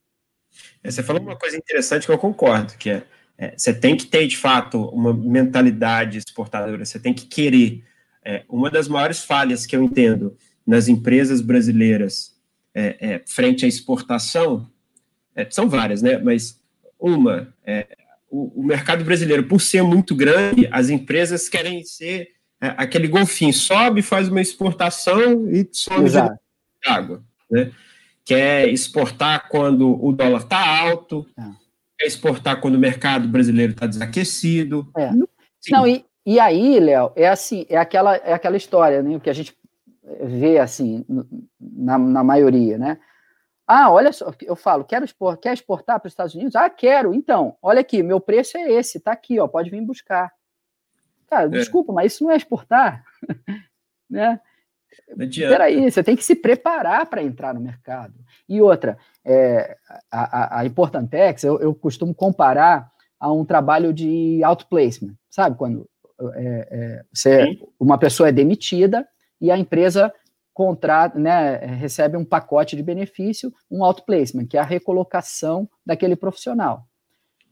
É, 0.81 0.89
você 0.89 1.03
falou 1.03 1.21
uma 1.21 1.35
coisa 1.35 1.57
interessante 1.57 2.05
que 2.05 2.11
eu 2.13 2.17
concordo, 2.17 2.77
que 2.77 2.89
é 2.89 3.03
é, 3.37 3.53
você 3.57 3.73
tem 3.73 3.97
que 3.97 4.05
ter, 4.05 4.25
de 4.27 4.37
fato, 4.37 4.81
uma 4.91 5.13
mentalidade 5.13 6.19
exportadora, 6.19 6.85
você 6.85 6.97
tem 6.97 7.13
que 7.13 7.25
querer. 7.25 7.83
É, 8.23 8.45
uma 8.47 8.71
das 8.71 8.87
maiores 8.87 9.25
falhas 9.25 9.65
que 9.65 9.75
eu 9.75 9.83
entendo 9.83 10.37
nas 10.65 10.87
empresas 10.87 11.41
brasileiras 11.41 12.34
é, 12.75 12.97
é 12.99 13.21
frente 13.25 13.65
à 13.65 13.67
exportação, 13.67 14.69
é, 15.33 15.47
são 15.49 15.67
várias, 15.67 16.01
né? 16.01 16.17
Mas 16.17 16.61
uma, 16.99 17.51
é, 17.65 17.87
o, 18.29 18.61
o, 18.61 18.63
mercado 18.63 19.03
brasileiro, 19.03 19.43
por 19.47 19.59
ser 19.59 19.81
muito 19.81 20.13
grande, 20.13 20.67
as 20.71 20.89
empresas 20.89 21.49
querem 21.49 21.83
ser 21.83 22.35
aquele 22.59 23.07
golfinho, 23.07 23.53
sobe, 23.53 24.01
faz 24.01 24.27
uma 24.27 24.41
exportação 24.41 25.49
e 25.49 25.67
some 25.71 26.09
de 26.09 26.17
água, 26.85 27.23
né? 27.49 27.71
Quer 28.23 28.69
exportar 28.69 29.49
quando 29.49 30.03
o 30.03 30.11
dólar 30.11 30.41
está 30.41 30.79
alto, 30.79 31.27
ah 31.37 31.53
é 32.01 32.05
exportar 32.05 32.59
quando 32.59 32.75
o 32.75 32.79
mercado 32.79 33.27
brasileiro 33.27 33.71
está 33.71 33.87
desaquecido. 33.87 34.87
Não, 35.69 35.87
e, 35.87 36.05
e 36.25 36.39
aí, 36.39 36.79
Léo, 36.79 37.11
é 37.15 37.27
assim, 37.27 37.65
é 37.69 37.77
aquela, 37.77 38.15
é 38.17 38.33
aquela 38.33 38.57
história, 38.57 39.01
né? 39.01 39.19
Que 39.19 39.29
a 39.29 39.33
gente 39.33 39.55
vê 40.23 40.59
assim, 40.59 41.05
na, 41.59 41.97
na 41.97 42.23
maioria, 42.23 42.77
né? 42.77 42.99
Ah, 43.67 43.91
olha 43.91 44.13
só, 44.13 44.31
eu 44.43 44.55
falo, 44.55 44.83
quero 44.83 45.03
expor, 45.03 45.37
quer 45.37 45.53
exportar 45.53 45.99
para 45.99 46.07
os 46.07 46.11
Estados 46.13 46.35
Unidos? 46.35 46.55
Ah, 46.55 46.69
quero. 46.69 47.13
Então, 47.13 47.57
olha 47.61 47.81
aqui, 47.81 48.03
meu 48.03 48.19
preço 48.19 48.57
é 48.57 48.71
esse, 48.71 48.99
tá 48.99 49.11
aqui, 49.11 49.39
ó, 49.39 49.47
pode 49.47 49.71
vir 49.71 49.81
buscar. 49.81 50.31
Cara, 51.27 51.45
é. 51.45 51.49
desculpa, 51.49 51.91
mas 51.91 52.13
isso 52.13 52.23
não 52.23 52.31
é 52.31 52.35
exportar, 52.35 53.03
né? 54.09 54.39
Peraí, 55.49 55.91
você 55.91 56.03
tem 56.03 56.15
que 56.15 56.23
se 56.23 56.35
preparar 56.35 57.05
para 57.07 57.23
entrar 57.23 57.53
no 57.53 57.59
mercado. 57.59 58.13
E 58.47 58.61
outra, 58.61 58.97
é, 59.23 59.75
a, 60.11 60.59
a 60.59 60.65
Importantex, 60.65 61.43
eu, 61.43 61.59
eu 61.59 61.73
costumo 61.73 62.13
comparar 62.13 62.91
a 63.19 63.31
um 63.31 63.43
trabalho 63.43 63.93
de 63.93 64.41
outplacement, 64.43 65.13
sabe? 65.29 65.57
Quando 65.57 65.89
é, 66.35 66.67
é, 66.71 67.05
você, 67.13 67.59
uma 67.79 67.97
pessoa 67.97 68.29
é 68.29 68.31
demitida 68.31 69.07
e 69.39 69.51
a 69.51 69.57
empresa 69.57 70.13
contrata, 70.53 71.19
né, 71.19 71.57
recebe 71.57 72.15
um 72.15 72.23
pacote 72.23 72.77
de 72.77 72.81
benefício, 72.81 73.53
um 73.69 73.83
outplacement, 73.83 74.47
que 74.47 74.57
é 74.57 74.59
a 74.61 74.63
recolocação 74.63 75.69
daquele 75.85 76.15
profissional. 76.15 76.87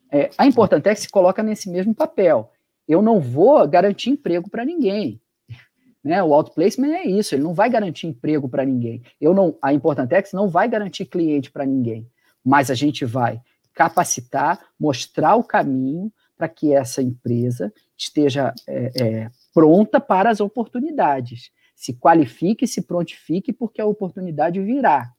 É, 0.09 0.29
a 0.37 0.45
Importantex 0.45 1.01
se 1.01 1.09
coloca 1.09 1.43
nesse 1.43 1.69
mesmo 1.69 1.93
papel. 1.93 2.51
Eu 2.87 3.01
não 3.01 3.19
vou 3.19 3.67
garantir 3.67 4.11
emprego 4.11 4.49
para 4.49 4.63
ninguém. 4.63 5.19
Né? 6.03 6.21
O 6.21 6.33
outplacement 6.33 6.95
é 6.95 7.05
isso, 7.05 7.33
ele 7.33 7.43
não 7.43 7.53
vai 7.53 7.69
garantir 7.69 8.07
emprego 8.07 8.49
para 8.49 8.65
ninguém. 8.65 9.01
Eu 9.21 9.33
não, 9.33 9.57
a 9.61 9.73
Importantex 9.73 10.33
não 10.33 10.49
vai 10.49 10.67
garantir 10.67 11.05
cliente 11.05 11.49
para 11.49 11.65
ninguém, 11.65 12.05
mas 12.43 12.69
a 12.69 12.75
gente 12.75 13.05
vai 13.05 13.41
capacitar, 13.73 14.59
mostrar 14.77 15.37
o 15.37 15.45
caminho 15.45 16.11
para 16.37 16.49
que 16.49 16.73
essa 16.73 17.01
empresa 17.01 17.71
esteja 17.97 18.53
é, 18.67 18.91
é, 19.01 19.31
pronta 19.53 20.01
para 20.01 20.29
as 20.29 20.41
oportunidades. 20.41 21.51
Se 21.75 21.93
qualifique, 21.93 22.67
se 22.67 22.81
prontifique, 22.81 23.51
porque 23.51 23.81
a 23.81 23.85
oportunidade 23.85 24.61
virá. 24.61 25.11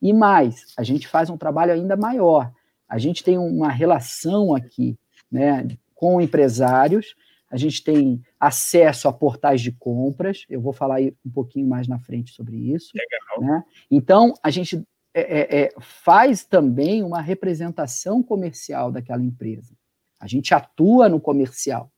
E 0.00 0.12
mais, 0.12 0.66
a 0.76 0.82
gente 0.82 1.06
faz 1.06 1.30
um 1.30 1.36
trabalho 1.36 1.72
ainda 1.72 1.96
maior. 1.96 2.52
A 2.88 2.98
gente 2.98 3.22
tem 3.22 3.38
uma 3.38 3.70
relação 3.70 4.54
aqui 4.54 4.98
né, 5.30 5.66
com 5.94 6.20
empresários 6.20 7.14
a 7.52 7.58
gente 7.58 7.84
tem 7.84 8.22
acesso 8.40 9.06
a 9.06 9.12
portais 9.12 9.60
de 9.60 9.72
compras, 9.72 10.46
eu 10.48 10.58
vou 10.58 10.72
falar 10.72 11.02
um 11.02 11.30
pouquinho 11.30 11.68
mais 11.68 11.86
na 11.86 11.98
frente 11.98 12.32
sobre 12.32 12.56
isso. 12.56 12.92
Legal. 12.94 13.42
Né? 13.42 13.64
Então, 13.90 14.32
a 14.42 14.48
gente 14.48 14.82
é, 15.12 15.20
é, 15.20 15.62
é, 15.64 15.74
faz 15.78 16.46
também 16.46 17.02
uma 17.02 17.20
representação 17.20 18.22
comercial 18.22 18.90
daquela 18.90 19.22
empresa. 19.22 19.76
A 20.18 20.26
gente 20.26 20.54
atua 20.54 21.10
no 21.10 21.20
comercial. 21.20 21.91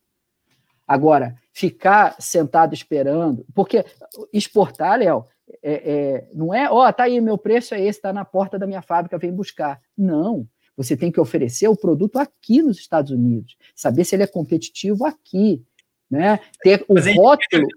Agora, 0.87 1.35
ficar 1.51 2.15
sentado 2.19 2.73
esperando, 2.73 3.45
porque 3.53 3.83
exportar, 4.31 4.99
Léo, 4.99 5.25
é, 5.61 5.73
é, 5.73 6.29
não 6.33 6.53
é, 6.53 6.69
ó, 6.69 6.87
oh, 6.87 6.93
tá 6.93 7.03
aí, 7.03 7.19
meu 7.21 7.37
preço 7.37 7.73
é 7.73 7.79
esse, 7.79 7.99
está 7.99 8.11
na 8.11 8.25
porta 8.25 8.57
da 8.59 8.67
minha 8.67 8.81
fábrica, 8.81 9.17
vem 9.17 9.31
buscar. 9.31 9.81
Não. 9.97 10.47
Você 10.77 10.97
tem 10.97 11.11
que 11.11 11.19
oferecer 11.19 11.67
o 11.67 11.75
produto 11.75 12.17
aqui 12.17 12.61
nos 12.61 12.77
Estados 12.77 13.11
Unidos, 13.11 13.55
saber 13.73 14.03
se 14.03 14.15
ele 14.15 14.23
é 14.23 14.27
competitivo 14.27 15.05
aqui, 15.05 15.63
né? 16.09 16.39
Ter 16.61 16.83
o 16.87 16.95
rótulo, 16.99 17.67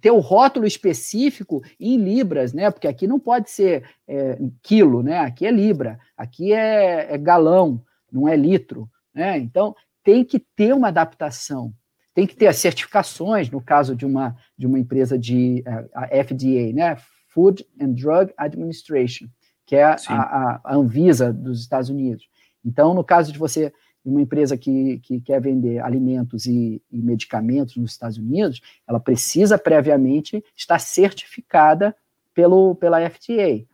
ter 0.00 0.10
o 0.10 0.18
rótulo 0.18 0.66
específico 0.66 1.62
em 1.80 1.96
libras, 1.96 2.52
né? 2.52 2.70
Porque 2.70 2.86
aqui 2.86 3.06
não 3.06 3.18
pode 3.18 3.50
ser 3.50 3.88
é, 4.06 4.38
quilo, 4.62 5.02
né? 5.02 5.20
Aqui 5.20 5.46
é 5.46 5.50
libra, 5.50 5.98
aqui 6.16 6.52
é, 6.52 7.14
é 7.14 7.18
galão, 7.18 7.82
não 8.10 8.28
é 8.28 8.36
litro, 8.36 8.88
né? 9.14 9.38
Então 9.38 9.74
tem 10.02 10.24
que 10.24 10.38
ter 10.38 10.74
uma 10.74 10.88
adaptação, 10.88 11.72
tem 12.14 12.26
que 12.26 12.36
ter 12.36 12.46
as 12.46 12.56
certificações, 12.56 13.50
no 13.50 13.60
caso 13.60 13.96
de 13.96 14.04
uma 14.04 14.36
de 14.56 14.66
uma 14.66 14.78
empresa 14.78 15.18
de 15.18 15.62
a 15.94 16.06
FDA, 16.24 16.72
né? 16.74 16.96
Food 17.28 17.66
and 17.80 17.92
Drug 17.92 18.32
Administration, 18.36 19.26
que 19.64 19.76
é 19.76 19.84
a, 19.84 19.96
a, 20.08 20.60
a 20.64 20.74
Anvisa 20.74 21.32
dos 21.32 21.60
Estados 21.60 21.88
Unidos. 21.88 22.28
Então, 22.64 22.92
no 22.92 23.02
caso 23.02 23.32
de 23.32 23.38
você 23.38 23.72
uma 24.04 24.20
empresa 24.20 24.56
que, 24.56 24.98
que 24.98 25.20
quer 25.20 25.40
vender 25.40 25.78
alimentos 25.78 26.46
e, 26.46 26.82
e, 26.90 27.00
medicamentos 27.00 27.76
nos 27.76 27.92
Estados 27.92 28.18
Unidos, 28.18 28.60
ela 28.86 28.98
precisa 28.98 29.56
previamente 29.56 30.44
estar 30.56 30.78
certificada 30.78 31.94
pelo, 32.34 32.74
pela 32.74 32.98
FDA, 33.08 33.64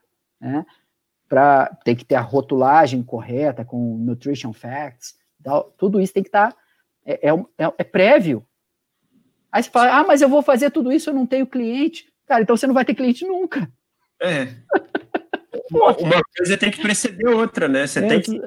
né? 0.40 0.66
Para 1.28 1.66
ter 1.84 1.94
que 1.94 2.04
ter 2.04 2.14
a 2.14 2.20
rotulagem 2.20 3.02
correta 3.02 3.64
com 3.64 3.98
nutrition 3.98 4.52
facts, 4.52 5.14
tudo 5.76 6.00
isso 6.00 6.12
tem 6.12 6.22
que 6.22 6.28
estar 6.28 6.54
é, 7.04 7.28
é, 7.28 7.32
é, 7.32 7.72
é 7.78 7.84
prévio. 7.84 8.44
Aí 9.50 9.62
você 9.62 9.70
fala, 9.70 9.98
ah, 9.98 10.04
mas 10.04 10.20
eu 10.20 10.28
vou 10.28 10.42
fazer 10.42 10.70
tudo 10.70 10.92
isso, 10.92 11.10
eu 11.10 11.14
não 11.14 11.26
tenho 11.26 11.46
cliente. 11.46 12.06
Cara, 12.26 12.42
então 12.42 12.56
você 12.56 12.66
não 12.66 12.74
vai 12.74 12.84
ter 12.84 12.94
cliente 12.94 13.24
nunca. 13.24 13.70
É. 14.20 14.48
uma 15.70 15.94
coisa 16.36 16.56
tem 16.58 16.70
que 16.70 16.82
preceder 16.82 17.28
outra, 17.28 17.68
né? 17.68 17.86
Você 17.86 18.00
é, 18.00 18.08
tem 18.08 18.20
que 18.20 18.40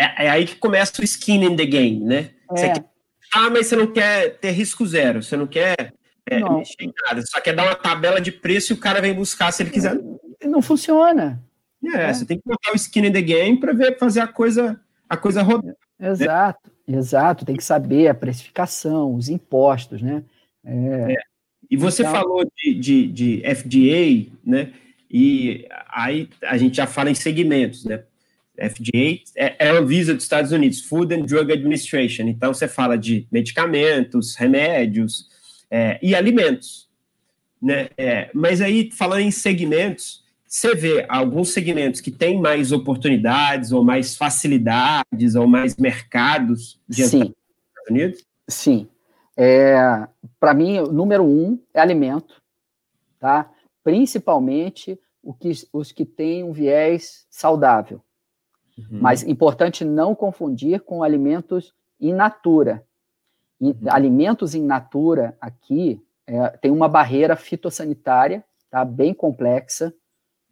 é, 0.00 0.26
é, 0.26 0.30
aí 0.30 0.46
que 0.46 0.56
começa 0.56 1.00
o 1.00 1.04
skin 1.04 1.44
in 1.44 1.56
the 1.56 1.66
game, 1.66 2.04
né? 2.04 2.30
É. 2.56 2.72
Quer, 2.72 2.84
ah, 3.32 3.50
mas 3.50 3.66
você 3.66 3.76
não 3.76 3.86
quer 3.86 4.38
ter 4.38 4.50
risco 4.50 4.86
zero, 4.86 5.22
você 5.22 5.36
não 5.36 5.46
quer 5.46 5.92
é, 6.26 6.40
não. 6.40 6.58
mexer 6.58 6.76
em 6.80 6.92
nada, 7.04 7.22
só 7.22 7.40
quer 7.40 7.54
dar 7.54 7.64
uma 7.64 7.74
tabela 7.74 8.20
de 8.20 8.32
preço 8.32 8.72
e 8.72 8.74
o 8.74 8.80
cara 8.80 9.00
vem 9.00 9.14
buscar 9.14 9.52
se 9.52 9.62
ele 9.62 9.70
quiser. 9.70 9.98
Não 10.42 10.62
funciona. 10.62 11.42
É, 11.94 12.12
você 12.12 12.24
tem 12.24 12.38
que 12.38 12.44
botar 12.46 12.72
o 12.72 12.76
skin 12.76 13.06
in 13.06 13.12
the 13.12 13.20
game 13.20 13.58
para 13.58 13.72
ver 13.72 13.98
fazer 13.98 14.20
a 14.20 14.26
coisa 14.26 14.80
a 15.08 15.16
coisa 15.16 15.42
rodar. 15.42 15.74
Exato, 16.06 16.70
né? 16.86 16.98
exato. 16.98 17.44
Tem 17.44 17.56
que 17.56 17.64
saber 17.64 18.08
a 18.08 18.14
precificação, 18.14 19.14
os 19.14 19.28
impostos, 19.28 20.02
né? 20.02 20.24
É. 20.64 21.12
é. 21.12 21.16
E 21.70 21.76
você 21.76 22.02
então... 22.02 22.14
falou 22.14 22.44
de, 22.44 22.74
de, 22.74 23.06
de 23.06 23.42
FDA, 23.54 24.32
né? 24.44 24.72
E 25.10 25.66
aí 25.88 26.28
a 26.42 26.56
gente 26.56 26.76
já 26.76 26.86
fala 26.86 27.10
em 27.10 27.14
segmentos, 27.14 27.84
né? 27.84 28.02
FDA 28.56 29.20
é, 29.36 29.56
é 29.58 29.68
a 29.70 29.78
Anvisa 29.78 30.14
dos 30.14 30.22
Estados 30.22 30.52
Unidos, 30.52 30.80
Food 30.82 31.14
and 31.14 31.22
Drug 31.22 31.52
Administration. 31.52 32.24
Então, 32.24 32.54
você 32.54 32.68
fala 32.68 32.96
de 32.96 33.26
medicamentos, 33.30 34.36
remédios 34.36 35.28
é, 35.70 35.98
e 36.00 36.14
alimentos. 36.14 36.88
Né? 37.60 37.88
É, 37.96 38.30
mas 38.32 38.60
aí, 38.60 38.90
falando 38.92 39.20
em 39.20 39.30
segmentos, 39.30 40.23
você 40.54 40.72
vê 40.72 41.04
alguns 41.08 41.52
segmentos 41.52 42.00
que 42.00 42.12
têm 42.12 42.40
mais 42.40 42.70
oportunidades, 42.70 43.72
ou 43.72 43.82
mais 43.82 44.16
facilidades, 44.16 45.34
ou 45.34 45.48
mais 45.48 45.74
mercados 45.76 46.80
diante 46.88 47.10
Sim. 47.10 47.18
dos 47.18 47.28
Estados 47.28 47.90
Unidos? 47.90 48.26
Sim. 48.48 48.88
É, 49.36 50.06
Para 50.38 50.54
mim, 50.54 50.78
o 50.78 50.92
número 50.92 51.24
um 51.24 51.58
é 51.74 51.80
alimento, 51.80 52.40
tá? 53.18 53.50
principalmente 53.82 54.96
que, 55.40 55.50
os 55.72 55.90
que 55.90 56.04
têm 56.04 56.44
um 56.44 56.52
viés 56.52 57.26
saudável. 57.28 58.00
Uhum. 58.78 59.00
Mas 59.00 59.24
importante 59.24 59.84
não 59.84 60.14
confundir 60.14 60.82
com 60.82 61.02
alimentos 61.02 61.74
in 62.00 62.12
natura. 62.12 62.86
Uhum. 63.58 63.74
Alimentos 63.88 64.54
in 64.54 64.64
natura 64.64 65.36
aqui 65.40 66.00
é, 66.28 66.48
tem 66.50 66.70
uma 66.70 66.88
barreira 66.88 67.34
fitossanitária, 67.34 68.44
tá? 68.70 68.84
Bem 68.84 69.12
complexa. 69.12 69.92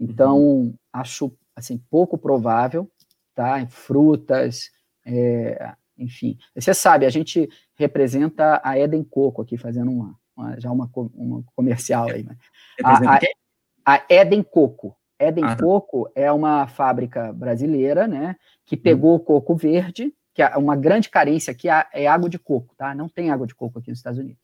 Então 0.03 0.39
uhum. 0.39 0.75
acho 0.93 1.33
assim 1.55 1.79
pouco 1.91 2.19
provável, 2.19 2.91
tá? 3.35 3.65
Frutas, 3.69 4.71
é, 5.07 5.75
enfim. 5.97 6.37
Você 6.55 6.75
sabe, 6.75 7.07
a 7.07 7.11
gente 7.11 7.49
representa 7.77 8.61
a 8.65 8.79
Eden 8.79 9.05
Coco 9.05 9.43
aqui 9.43 9.57
fazendo 9.57 9.91
uma, 9.91 10.19
uma 10.37 10.61
já 10.61 10.71
uma, 10.71 10.91
uma 11.15 11.45
comercial 11.55 12.09
aí. 12.09 12.25
Né? 12.25 12.37
A, 12.83 13.17
a, 13.17 13.21
a 13.85 14.05
Eden 14.09 14.43
Coco. 14.43 14.97
Eden 15.19 15.45
ah, 15.45 15.55
tá. 15.55 15.63
Coco 15.63 16.11
é 16.17 16.33
uma 16.33 16.67
fábrica 16.67 17.33
brasileira, 17.33 18.09
né, 18.09 18.35
que 18.67 18.77
pegou 18.77 19.15
o 19.15 19.21
coco 19.21 19.55
verde, 19.55 20.13
que 20.35 20.43
é 20.43 20.57
uma 20.57 20.75
grande 20.75 21.09
carência 21.09 21.53
aqui 21.53 21.69
é 21.69 22.09
água 22.09 22.29
de 22.29 22.41
coco, 22.41 22.75
tá? 22.77 22.93
Não 22.93 23.09
tem 23.09 23.31
água 23.31 23.47
de 23.47 23.55
coco 23.55 23.79
aqui 23.79 23.91
nos 23.91 23.99
Estados 23.99 24.19
Unidos. 24.19 24.43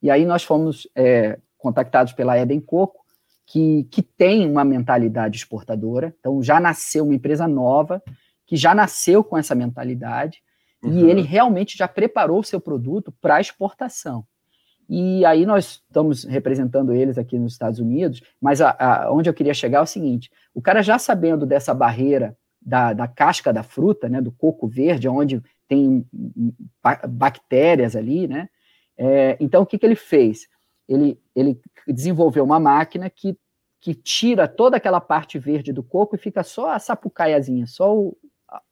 E 0.00 0.10
aí 0.10 0.24
nós 0.24 0.44
fomos 0.44 0.88
é, 0.94 1.38
contactados 1.58 2.12
pela 2.12 2.38
Eden 2.38 2.60
Coco, 2.60 2.99
que, 3.50 3.82
que 3.90 4.00
tem 4.00 4.48
uma 4.48 4.64
mentalidade 4.64 5.36
exportadora, 5.36 6.14
então 6.20 6.40
já 6.40 6.60
nasceu 6.60 7.04
uma 7.04 7.14
empresa 7.14 7.48
nova, 7.48 8.00
que 8.46 8.56
já 8.56 8.72
nasceu 8.72 9.24
com 9.24 9.36
essa 9.36 9.56
mentalidade, 9.56 10.40
uhum. 10.84 10.92
e 10.92 11.10
ele 11.10 11.22
realmente 11.22 11.76
já 11.76 11.88
preparou 11.88 12.38
o 12.38 12.44
seu 12.44 12.60
produto 12.60 13.12
para 13.20 13.40
exportação. 13.40 14.24
E 14.88 15.24
aí 15.24 15.44
nós 15.44 15.82
estamos 15.84 16.22
representando 16.22 16.94
eles 16.94 17.18
aqui 17.18 17.40
nos 17.40 17.52
Estados 17.52 17.80
Unidos, 17.80 18.22
mas 18.40 18.60
a, 18.60 18.70
a, 18.78 19.12
onde 19.12 19.28
eu 19.28 19.34
queria 19.34 19.54
chegar 19.54 19.78
é 19.78 19.82
o 19.82 19.86
seguinte: 19.86 20.30
o 20.54 20.62
cara 20.62 20.80
já 20.80 20.96
sabendo 20.96 21.44
dessa 21.44 21.74
barreira 21.74 22.36
da, 22.62 22.92
da 22.92 23.08
casca 23.08 23.52
da 23.52 23.64
fruta, 23.64 24.08
né, 24.08 24.20
do 24.20 24.30
coco 24.30 24.68
verde, 24.68 25.08
onde 25.08 25.42
tem 25.66 26.06
bactérias 27.08 27.96
ali, 27.96 28.28
né? 28.28 28.48
É, 28.96 29.36
então 29.40 29.62
o 29.62 29.66
que, 29.66 29.78
que 29.78 29.86
ele 29.86 29.96
fez? 29.96 30.46
Ele, 30.90 31.18
ele 31.34 31.60
desenvolveu 31.86 32.44
uma 32.44 32.58
máquina 32.58 33.08
que, 33.08 33.38
que 33.80 33.94
tira 33.94 34.48
toda 34.48 34.76
aquela 34.76 35.00
parte 35.00 35.38
verde 35.38 35.72
do 35.72 35.82
coco 35.82 36.16
e 36.16 36.18
fica 36.18 36.42
só 36.42 36.70
a 36.70 36.78
sapucaiazinha, 36.78 37.66
só 37.66 37.96
o, 37.96 38.16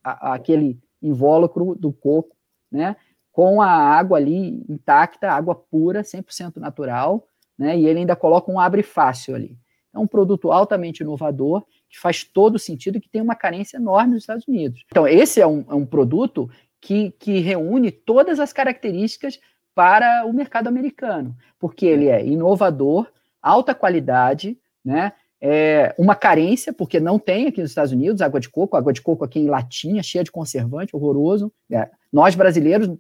a, 0.03 0.35
aquele 0.35 0.79
invólucro 1.01 1.75
do 1.77 1.93
coco, 1.93 2.37
né? 2.71 2.97
com 3.39 3.63
a 3.63 3.71
água 3.71 4.19
ali 4.19 4.65
intacta, 4.69 5.31
água 5.31 5.55
pura, 5.55 6.03
100% 6.03 6.57
natural, 6.57 7.25
né? 7.57 7.79
E 7.79 7.87
ele 7.87 8.01
ainda 8.01 8.17
coloca 8.17 8.51
um 8.51 8.59
abre 8.59 8.83
fácil 8.83 9.37
ali. 9.37 9.57
É 9.95 9.99
um 9.99 10.09
produto 10.09 10.51
altamente 10.51 11.05
inovador, 11.05 11.65
que 11.89 11.97
faz 12.01 12.25
todo 12.25 12.59
sentido 12.59 12.99
e 12.99 13.01
que 13.01 13.09
tem 13.09 13.23
uma 13.23 13.37
carência 13.37 13.77
enorme 13.77 14.15
nos 14.15 14.25
Estados 14.25 14.47
Unidos. 14.49 14.85
Então, 14.91 15.07
esse 15.07 15.41
é 15.41 15.47
um, 15.47 15.65
é 15.69 15.75
um 15.75 15.87
produto 15.87 16.51
que, 16.81 17.13
que 17.13 17.39
reúne 17.39 17.93
todas 17.93 18.41
as 18.41 18.53
características 18.53 19.39
para 19.79 20.27
o 20.27 20.33
mercado 20.33 20.67
americano, 20.67 21.37
porque 21.57 21.87
ele 21.87 22.09
é 22.09 22.27
inovador, 22.27 23.07
alta 23.41 23.73
qualidade, 23.73 24.59
né? 24.85 25.13
É 25.41 25.95
uma 25.97 26.17
carência, 26.17 26.73
porque 26.73 26.99
não 26.99 27.17
tem 27.17 27.47
aqui 27.47 27.61
nos 27.61 27.71
Estados 27.71 27.93
Unidos 27.93 28.21
água 28.21 28.41
de 28.41 28.49
coco, 28.49 28.77
água 28.77 28.93
de 28.93 29.01
coco 29.01 29.25
aqui 29.25 29.39
em 29.39 29.47
latinha, 29.47 30.03
cheia 30.03 30.25
de 30.25 30.33
conservante, 30.33 30.97
horroroso. 30.97 31.53
É, 31.71 31.89
nós 32.13 32.35
brasileiros 32.35 32.93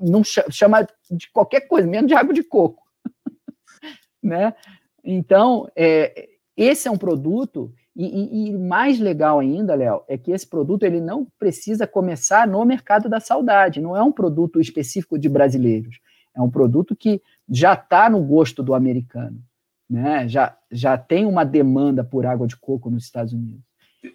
não 0.00 0.22
chama 0.24 0.88
de 1.10 1.30
qualquer 1.30 1.68
coisa, 1.68 1.86
menos 1.86 2.08
de 2.08 2.14
água 2.14 2.32
de 2.32 2.42
coco. 2.42 2.82
né? 4.22 4.54
Então, 5.04 5.68
é, 5.76 6.26
esse 6.56 6.88
é 6.88 6.90
um 6.90 6.96
produto, 6.96 7.70
e, 7.94 8.06
e, 8.06 8.48
e 8.48 8.52
mais 8.56 8.98
legal 8.98 9.40
ainda, 9.40 9.74
Léo, 9.74 10.04
é 10.08 10.16
que 10.16 10.32
esse 10.32 10.48
produto 10.48 10.84
ele 10.84 11.02
não 11.02 11.26
precisa 11.38 11.86
começar 11.86 12.48
no 12.48 12.64
mercado 12.64 13.10
da 13.10 13.20
saudade, 13.20 13.78
não 13.78 13.94
é 13.94 14.02
um 14.02 14.10
produto 14.10 14.58
específico 14.58 15.18
de 15.18 15.28
brasileiros, 15.28 16.00
é 16.34 16.40
um 16.40 16.50
produto 16.50 16.96
que 16.96 17.22
já 17.48 17.74
está 17.74 18.08
no 18.10 18.20
gosto 18.22 18.62
do 18.62 18.74
americano, 18.74 19.42
né? 19.88 20.28
já, 20.28 20.56
já 20.70 20.98
tem 20.98 21.26
uma 21.26 21.44
demanda 21.44 22.02
por 22.02 22.26
água 22.26 22.46
de 22.46 22.56
coco 22.56 22.90
nos 22.90 23.04
Estados 23.04 23.32
Unidos. 23.32 23.62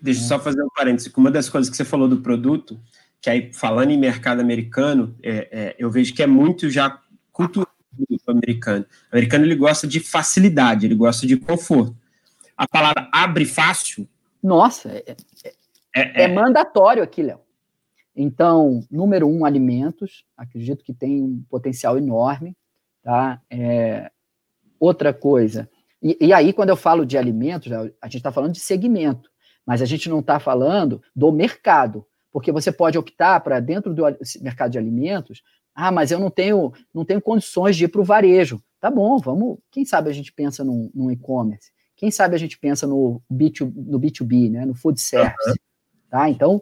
Deixa 0.01 0.21
eu 0.21 0.27
só 0.27 0.39
fazer 0.39 0.61
um 0.61 0.69
parênteses. 0.75 1.11
Uma 1.15 1.31
das 1.31 1.49
coisas 1.49 1.69
que 1.69 1.75
você 1.75 1.85
falou 1.85 2.07
do 2.07 2.21
produto 2.21 2.79
que 3.21 3.29
aí, 3.29 3.51
falando 3.53 3.91
em 3.91 3.97
mercado 3.97 4.39
americano, 4.39 5.15
é, 5.21 5.49
é, 5.51 5.75
eu 5.77 5.91
vejo 5.91 6.13
que 6.13 6.23
é 6.23 6.27
muito 6.27 6.69
já 6.69 6.99
cultural 7.31 7.67
do 7.97 8.31
americano. 8.31 8.85
O 9.11 9.15
americano 9.15 9.45
ele 9.45 9.55
gosta 9.55 9.85
de 9.85 9.99
facilidade, 9.99 10.85
ele 10.85 10.95
gosta 10.95 11.27
de 11.27 11.35
conforto. 11.35 11.95
A 12.55 12.67
palavra 12.67 13.09
abre 13.11 13.45
fácil. 13.45 14.07
Nossa, 14.41 14.89
é, 14.89 15.15
é, 15.43 15.53
é, 15.95 16.23
é 16.23 16.27
mandatório 16.33 17.03
aqui, 17.03 17.21
Léo. 17.21 17.39
Então, 18.21 18.85
número 18.91 19.25
um, 19.29 19.45
alimentos. 19.45 20.25
Acredito 20.35 20.83
que 20.83 20.93
tem 20.93 21.23
um 21.23 21.41
potencial 21.49 21.97
enorme. 21.97 22.53
Tá? 23.01 23.41
É, 23.49 24.11
outra 24.77 25.13
coisa. 25.13 25.69
E, 26.03 26.17
e, 26.19 26.33
aí, 26.33 26.51
quando 26.51 26.67
eu 26.67 26.75
falo 26.75 27.05
de 27.05 27.17
alimentos, 27.17 27.71
a 27.71 28.05
gente 28.07 28.17
está 28.17 28.29
falando 28.29 28.51
de 28.51 28.59
segmento, 28.59 29.29
mas 29.65 29.81
a 29.81 29.85
gente 29.85 30.09
não 30.09 30.19
está 30.19 30.37
falando 30.37 31.01
do 31.15 31.31
mercado 31.31 32.05
porque 32.31 32.51
você 32.51 32.71
pode 32.71 32.97
optar 32.97 33.39
para 33.39 33.59
dentro 33.59 33.93
do 33.93 34.03
mercado 34.41 34.71
de 34.71 34.77
alimentos, 34.77 35.41
ah, 35.73 35.91
mas 35.91 36.11
eu 36.11 36.19
não 36.19 36.29
tenho, 36.29 36.73
não 36.93 37.05
tenho 37.05 37.21
condições 37.21 37.75
de 37.75 37.85
ir 37.85 37.87
para 37.87 38.01
o 38.01 38.03
varejo. 38.03 38.61
Tá 38.79 38.91
bom, 38.91 39.17
vamos, 39.17 39.59
quem 39.71 39.85
sabe 39.85 40.09
a 40.09 40.13
gente 40.13 40.31
pensa 40.31 40.63
num, 40.63 40.91
num 40.93 41.09
e-commerce. 41.09 41.71
quem 41.95 42.11
sabe 42.11 42.35
a 42.35 42.37
gente 42.37 42.57
pensa 42.57 42.85
no, 42.85 43.21
B2, 43.31 43.73
no 43.75 43.99
B2B, 43.99 44.51
né, 44.51 44.65
no 44.65 44.75
food 44.75 44.99
service. 45.01 45.49
Uhum. 45.49 45.55
Tá? 46.09 46.29
Então, 46.29 46.61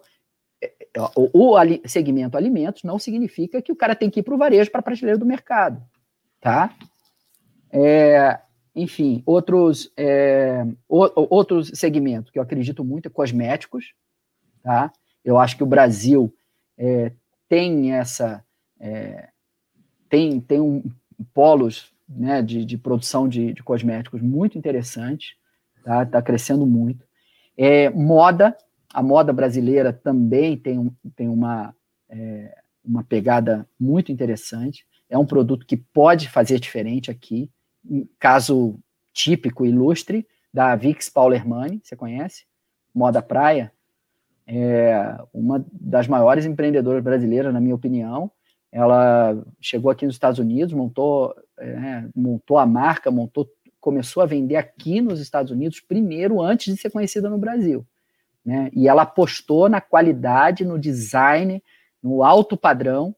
o, 1.16 1.54
o, 1.54 1.58
segmento 1.86 2.38
alimentos 2.38 2.84
não 2.84 2.98
significa 2.98 3.62
que 3.62 3.72
o 3.72 3.76
cara 3.76 3.96
tem 3.96 4.10
que 4.10 4.20
ir 4.20 4.24
para 4.24 4.34
o 4.34 4.38
varejo 4.38 4.72
para 4.72 4.80
a 4.80 4.84
prateleira 4.84 5.18
do 5.18 5.26
mercado. 5.26 5.82
Tá? 6.42 6.76
É, 7.72 8.40
enfim, 8.76 9.22
outros, 9.26 9.92
é, 9.98 10.66
o, 10.88 11.36
outros 11.36 11.72
segmentos 11.74 12.32
que 12.32 12.40
eu 12.40 12.44
acredito 12.44 12.84
muito 12.84 13.08
é 13.08 13.12
cosméticos. 13.12 13.94
Tá? 14.64 14.92
Eu 15.24 15.38
acho 15.38 15.58
que 15.58 15.64
o 15.64 15.68
Brasil 15.68 16.34
é, 16.78 17.12
tem 17.48 17.94
essa. 17.94 18.44
É, 18.80 19.30
tem, 20.10 20.40
tem 20.40 20.62
um, 20.62 20.84
polos 21.34 21.92
né, 22.08 22.42
de, 22.42 22.64
de 22.64 22.78
produção 22.78 23.28
de, 23.28 23.54
de, 23.54 23.64
cosméticos 23.64 24.22
muito 24.22 24.58
interessantes, 24.58 25.36
tá? 25.84 26.04
Está 26.04 26.22
crescendo 26.22 26.66
muito. 26.66 27.06
É, 27.58 27.90
moda, 27.90 28.56
a 28.94 29.04
moda 29.04 29.34
brasileira 29.34 29.92
também 29.92 30.58
tem, 30.58 30.92
tem 31.16 31.28
uma, 31.30 31.76
é, 32.10 32.58
uma 32.84 33.04
pegada 33.04 33.68
muito 33.80 34.12
interessante. 34.12 34.86
É 35.10 35.18
um 35.18 35.26
produto 35.26 35.66
que 35.66 35.78
pode 35.78 36.30
fazer 36.30 36.60
diferente 36.60 37.12
aqui. 37.12 37.50
caso 38.20 38.80
típico, 39.14 39.66
ilustre, 39.66 40.28
da 40.54 40.76
Vix 40.76 41.10
Paul 41.10 41.34
Hermani, 41.34 41.82
você 41.84 41.96
conhece? 41.96 42.46
Moda 42.94 43.22
praia. 43.22 43.72
É 44.46 45.18
uma 45.34 45.66
das 45.72 46.08
maiores 46.08 46.46
empreendedoras 46.46 47.04
brasileiras, 47.04 47.54
na 47.54 47.60
minha 47.60 47.76
opinião. 47.76 48.32
Ela 48.72 49.44
chegou 49.60 49.92
aqui 49.92 50.06
nos 50.06 50.16
Estados 50.16 50.40
Unidos, 50.40 50.74
montou, 50.74 51.36
é, 51.58 52.06
montou 52.16 52.58
a 52.58 52.66
marca, 52.66 53.12
montou, 53.12 53.50
começou 53.80 54.24
a 54.24 54.26
vender 54.26 54.56
aqui 54.56 55.02
nos 55.02 55.20
Estados 55.20 55.52
Unidos 55.52 55.80
primeiro, 55.80 56.42
antes 56.42 56.74
de 56.74 56.80
ser 56.80 56.90
conhecida 56.90 57.30
no 57.30 57.38
Brasil. 57.38 57.86
Né? 58.48 58.72
E 58.74 58.88
ela 58.88 59.02
apostou 59.02 59.68
na 59.68 59.82
qualidade, 59.82 60.64
no 60.64 60.80
design, 60.80 61.62
no 62.02 62.24
alto 62.24 62.56
padrão 62.56 63.14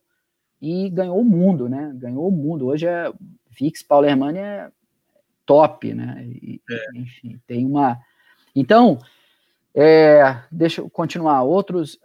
e 0.59 0.89
ganhou 0.89 1.21
o 1.21 1.23
mundo, 1.23 1.69
né? 1.69 1.91
Ganhou 1.93 2.27
o 2.27 2.31
mundo. 2.31 2.65
Hoje 2.65 2.87
é 2.87 3.13
Vix 3.47 3.83
Paul 3.83 4.05
Hermani 4.05 4.39
é 4.39 4.71
top, 5.45 5.93
né? 5.93 6.25
E, 6.25 6.59
é. 6.67 6.97
Enfim, 6.97 7.39
tem 7.45 7.63
uma. 7.63 7.99
Então, 8.55 8.97
é, 9.75 10.41
deixa 10.51 10.81
eu 10.81 10.89
continuar. 10.89 11.43
Outros. 11.43 11.99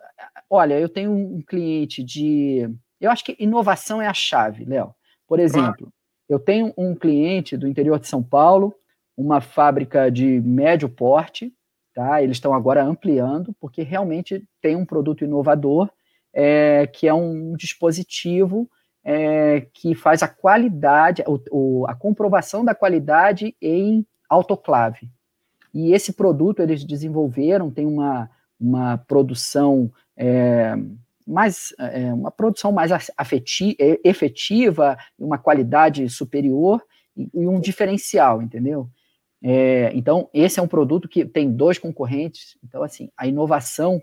Olha, 0.51 0.79
eu 0.79 0.91
tenho 0.91 1.11
um 1.11 1.41
cliente 1.41 2.05
de. 2.05 2.69
Eu 3.01 3.11
acho 3.11 3.25
que 3.25 3.35
inovação 3.39 4.03
é 4.03 4.07
a 4.07 4.13
chave, 4.13 4.67
Léo. 4.67 4.95
Por 5.27 5.41
exemplo, 5.41 5.91
eu 6.29 6.39
tenho 6.39 6.75
um 6.77 6.95
cliente 6.95 7.57
do 7.57 7.67
interior 7.67 7.99
de 7.99 8.07
São 8.07 8.23
Paulo, 8.23 8.75
uma 9.17 9.41
fábrica 9.41 10.11
de 10.11 10.43
médio 10.43 10.91
porte, 10.91 11.51
Tá? 11.95 12.21
Eles 12.23 12.39
estão 12.39 12.53
agora 12.53 12.83
ampliando, 12.83 13.55
porque 13.61 13.83
realmente 13.83 14.45
tem 14.61 14.75
um 14.75 14.85
produto 14.85 15.25
inovador, 15.25 15.89
é, 16.33 16.89
que 16.89 17.07
é 17.07 17.15
um 17.15 17.55
dispositivo 17.57 18.69
é, 19.05 19.67
que 19.73 19.95
faz 19.95 20.23
a 20.23 20.29
qualidade, 20.29 21.23
o, 21.27 21.39
o, 21.51 21.87
a 21.87 21.95
comprovação 21.95 22.65
da 22.65 22.75
qualidade 22.75 23.55
em 23.63 24.05
autoclave. 24.29 25.09
E 25.73 25.93
esse 25.93 26.13
produto 26.13 26.61
eles 26.61 26.85
desenvolveram, 26.85 27.71
tem 27.71 27.87
uma, 27.87 28.29
uma 28.59 28.99
produção 28.99 29.91
é, 30.17 30.75
mais 31.27 31.75
é, 31.79 32.13
uma 32.13 32.31
produção 32.31 32.73
mais 32.73 32.91
afetiva, 33.17 33.77
efetiva, 34.05 34.97
uma 35.19 35.39
qualidade 35.39 36.09
superior 36.09 36.83
e, 37.17 37.29
e 37.33 37.47
um 37.47 37.61
diferencial, 37.61 38.43
entendeu? 38.43 38.89
É, 39.47 39.93
então, 39.95 40.31
esse 40.33 40.59
é 40.59 40.63
um 40.63 40.67
produto 40.67 41.07
que 41.07 41.23
tem 41.27 41.53
dois 41.53 41.79
concorrentes. 41.79 42.57
Então, 42.65 42.83
assim, 42.83 43.11
a 43.15 43.27
inovação 43.27 44.03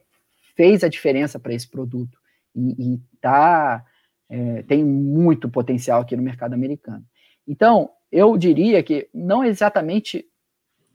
fez 0.56 0.84
a 0.84 0.88
diferença 0.88 1.40
para 1.40 1.52
esse 1.52 1.68
produto 1.68 2.16
e, 2.56 2.94
e 2.94 3.02
tá, 3.20 3.84
é, 4.30 4.62
tem 4.62 4.86
muito 4.86 5.50
potencial 5.50 6.02
aqui 6.02 6.16
no 6.16 6.22
mercado 6.22 6.54
americano. 6.54 7.04
Então, 7.48 7.90
eu 8.12 8.38
diria 8.38 8.84
que 8.84 9.10
não 9.12 9.44
exatamente 9.44 10.28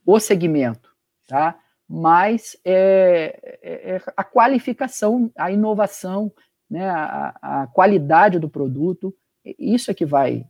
o 0.06 0.20
segmento, 0.20 0.94
tá? 1.26 1.59
mas 1.88 2.56
é, 2.64 3.59
é, 3.62 3.96
é 3.96 4.02
a 4.16 4.22
qualificação, 4.22 5.28
a 5.37 5.50
inovação, 5.50 6.32
né? 6.70 6.88
a, 6.88 7.35
a, 7.42 7.66
qualidade 7.66 8.38
do 8.38 8.48
produto, 8.48 9.12
isso 9.59 9.90
é 9.90 9.94
que 9.94 10.06
vai 10.06 10.46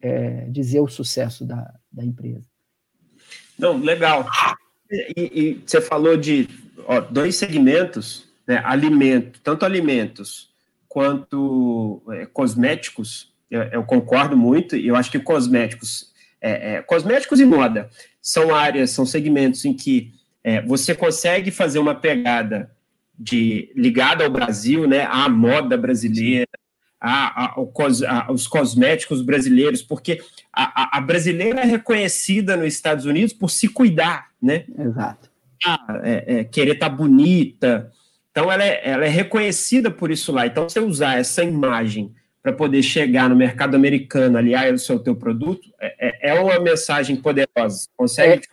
é, 0.00 0.48
dizer 0.50 0.80
o 0.80 0.88
sucesso 0.88 1.44
da, 1.44 1.72
da 1.92 2.04
empresa. 2.04 2.55
Não, 3.58 3.78
legal. 3.78 4.28
E, 4.90 5.12
e 5.16 5.62
você 5.64 5.80
falou 5.80 6.16
de 6.16 6.48
ó, 6.86 7.00
dois 7.00 7.36
segmentos, 7.36 8.26
né? 8.46 8.60
Alimento, 8.64 9.40
tanto 9.42 9.64
alimentos 9.64 10.50
quanto 10.88 12.02
é, 12.10 12.26
cosméticos. 12.26 13.32
Eu, 13.50 13.62
eu, 13.64 13.84
concordo 13.84 14.36
muito, 14.36 14.76
e 14.76 14.88
eu 14.88 14.96
acho 14.96 15.10
que 15.10 15.18
cosméticos, 15.18 16.12
é, 16.40 16.74
é, 16.74 16.82
cosméticos 16.82 17.40
e 17.40 17.44
moda 17.44 17.90
são 18.20 18.54
áreas, 18.54 18.90
são 18.90 19.06
segmentos 19.06 19.64
em 19.64 19.72
que 19.72 20.12
é, 20.42 20.60
você 20.62 20.94
consegue 20.94 21.50
fazer 21.50 21.78
uma 21.78 21.94
pegada 21.94 22.70
de 23.18 23.70
ligada 23.74 24.24
ao 24.24 24.30
Brasil, 24.30 24.86
né? 24.86 25.06
À 25.10 25.28
moda 25.28 25.76
brasileira, 25.76 26.48
a, 27.00 27.44
a, 27.44 27.54
a, 27.54 28.32
os 28.32 28.46
cosméticos 28.46 29.22
brasileiros, 29.22 29.82
porque 29.82 30.20
a, 30.52 31.00
brasileira 31.00 31.60
é 31.60 31.64
reconhecida 31.64 32.56
nos 32.56 32.68
Estados 32.68 33.04
Unidos 33.04 33.32
por 33.32 33.50
se 33.50 33.68
cuidar, 33.68 34.28
né? 34.40 34.64
Exato. 34.78 35.30
Ah, 35.64 36.00
é, 36.02 36.38
é, 36.38 36.44
querer 36.44 36.74
estar 36.74 36.90
tá 36.90 36.96
bonita. 36.96 37.92
Então, 38.30 38.50
ela 38.50 38.64
é, 38.64 38.88
ela 38.88 39.04
é 39.04 39.08
reconhecida 39.08 39.90
por 39.90 40.10
isso 40.10 40.32
lá. 40.32 40.46
Então, 40.46 40.68
você 40.68 40.80
usar 40.80 41.18
essa 41.18 41.42
imagem 41.42 42.14
para 42.42 42.52
poder 42.52 42.82
chegar 42.82 43.28
no 43.28 43.36
mercado 43.36 43.74
americano, 43.74 44.38
aliar 44.38 44.72
o 44.72 44.78
seu 44.78 44.98
teu 44.98 45.16
produto, 45.16 45.68
é, 45.80 46.28
é, 46.28 46.30
é 46.30 46.40
uma 46.40 46.58
mensagem 46.60 47.16
poderosa. 47.16 47.88
Consegue. 47.96 48.46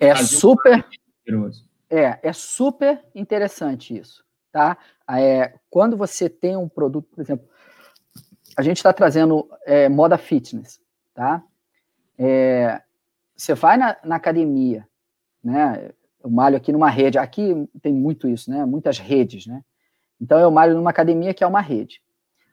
É, 0.00 0.08
é 0.08 0.16
super. 0.16 0.84
Um... 1.28 1.50
É, 1.88 2.18
é 2.22 2.32
super 2.32 3.00
interessante 3.14 3.96
isso, 3.96 4.24
tá? 4.50 4.76
É, 5.08 5.54
quando 5.70 5.96
você 5.96 6.28
tem 6.28 6.56
um 6.56 6.68
produto, 6.68 7.08
por 7.14 7.20
exemplo, 7.20 7.46
a 8.56 8.62
gente 8.62 8.76
está 8.76 8.92
trazendo 8.92 9.48
é, 9.66 9.88
moda 9.88 10.16
fitness, 10.16 10.80
tá? 11.14 11.42
É, 12.18 12.80
você 13.36 13.54
vai 13.54 13.76
na, 13.76 13.96
na, 14.04 14.16
academia, 14.16 14.86
né? 15.42 15.90
Eu 16.22 16.30
malho 16.30 16.56
aqui 16.56 16.72
numa 16.72 16.88
rede, 16.88 17.18
aqui 17.18 17.68
tem 17.82 17.92
muito 17.92 18.28
isso, 18.28 18.50
né? 18.50 18.64
Muitas 18.64 18.98
redes, 18.98 19.46
né? 19.46 19.62
Então 20.20 20.38
eu 20.38 20.50
malho 20.50 20.74
numa 20.74 20.90
academia 20.90 21.34
que 21.34 21.42
é 21.42 21.46
uma 21.46 21.60
rede. 21.60 22.00